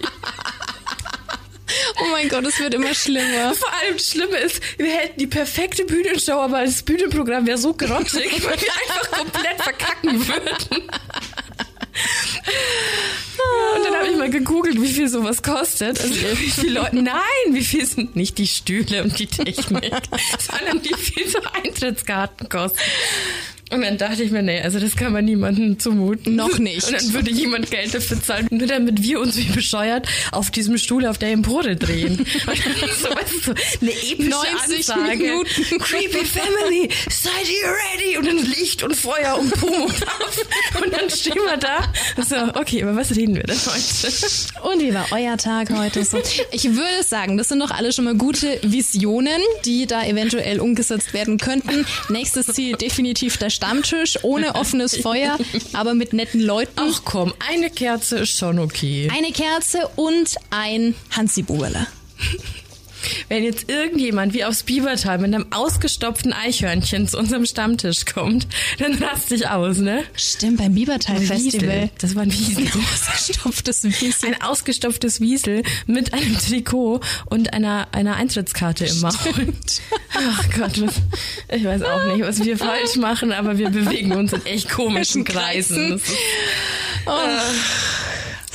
[2.01, 3.55] Oh mein Gott, es wird immer schlimmer.
[3.55, 7.74] Vor allem das Schlimme ist, wir hätten die perfekte Bühnenshow, aber das Bühnenprogramm wäre so
[7.74, 10.88] grottig, weil wir einfach komplett verkacken würden.
[13.74, 16.01] Und dann habe ich mal gegoogelt, wie viel sowas kostet.
[16.01, 17.20] Also wie viele Leute, nein,
[17.51, 19.92] wie viel sind nicht die Stühle und die Technik,
[20.38, 22.78] sondern wie viel so Eintrittskarten kosten.
[23.71, 26.37] Und dann dachte ich mir, nee, also das kann man niemandem zumuten.
[26.37, 26.87] Noch nicht.
[26.87, 30.79] Und dann würde jemand Geld dafür zahlen, nur damit wir uns wie bescheuert auf diesem
[30.79, 32.25] Stuhl auf der Empore drehen.
[32.99, 35.16] So, weißt du, so eine epische 90 Ansage.
[35.19, 35.79] Minuten.
[35.79, 38.19] Creepy Family, seid ihr ready?
[38.19, 40.47] Und dann Licht und Feuer und Pum und auf.
[40.83, 41.93] Und dann stehen wir da.
[42.23, 44.69] So, okay, aber was reden wir denn heute?
[44.69, 46.19] Und wie war euer Tag heute so?
[46.51, 51.12] Ich würde sagen, das sind doch alle schon mal gute Visionen, die da eventuell umgesetzt
[51.14, 51.87] werden könnten.
[52.09, 55.37] Nächstes Ziel definitiv der Stammtisch ohne offenes Feuer,
[55.73, 56.71] aber mit netten Leuten.
[56.77, 59.11] Ach komm, eine Kerze ist schon okay.
[59.13, 61.89] Eine Kerze und ein Hansi Buberle.
[63.28, 68.46] Wenn jetzt irgendjemand wie aufs Biebertal mit einem ausgestopften Eichhörnchen zu unserem Stammtisch kommt,
[68.78, 70.05] dann raste ich aus, ne?
[70.14, 71.90] Stimmt, beim Biebertal-Festival.
[71.99, 72.64] Das war ein Wiesel.
[72.64, 74.28] Ein ausgestopftes Wiesel.
[74.28, 79.12] Ein ausgestopftes Wiesel mit einem Trikot und einer, einer Eintrittskarte im Maul.
[80.14, 80.94] Ach Gott, was,
[81.55, 85.24] ich weiß auch nicht, was wir falsch machen, aber wir bewegen uns in echt komischen
[85.24, 86.01] Kreisen.
[87.07, 87.11] Oh.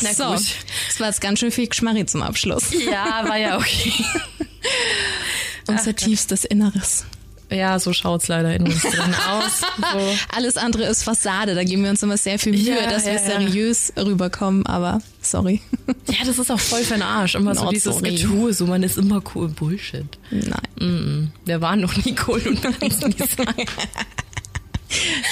[0.03, 0.45] Na so, gut.
[0.87, 2.73] Das war jetzt ganz schön viel Geschmarri zum Abschluss.
[2.73, 3.93] Ja, war ja okay.
[5.67, 7.05] Unser Ach, tiefstes Inneres.
[7.49, 9.59] Ja, so schaut's leider in uns drin aus.
[9.59, 10.15] So.
[10.35, 11.53] Alles andere ist Fassade.
[11.53, 14.03] Da geben wir uns immer sehr viel Mühe, ja, dass ja, wir seriös ja.
[14.03, 14.65] rüberkommen.
[14.65, 15.61] Aber sorry.
[16.07, 17.35] Ja, das ist auch voll für den Arsch.
[17.35, 18.15] Immer so dieses sorry.
[18.15, 19.49] Getue, so man ist immer cool.
[19.49, 20.05] Bullshit.
[20.31, 20.61] Nein.
[20.79, 21.31] Mm.
[21.45, 23.65] Wir waren noch nie cool und es nie sein.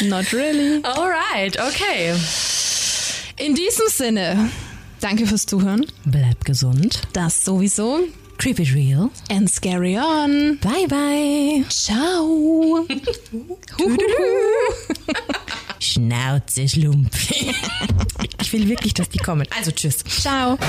[0.09, 0.81] Not really.
[0.83, 2.13] Alright, okay.
[3.43, 4.51] In diesem Sinne,
[4.99, 5.85] danke fürs Zuhören.
[6.05, 7.01] Bleib gesund.
[7.13, 8.01] Das sowieso.
[8.37, 9.09] Creep it real.
[9.31, 10.59] And scary on.
[10.61, 11.65] Bye bye.
[11.69, 12.85] Ciao.
[15.79, 17.31] Schnauze, Schlumpf.
[18.41, 19.47] ich will wirklich, dass die kommen.
[19.57, 20.03] Also tschüss.
[20.03, 20.59] Ciao.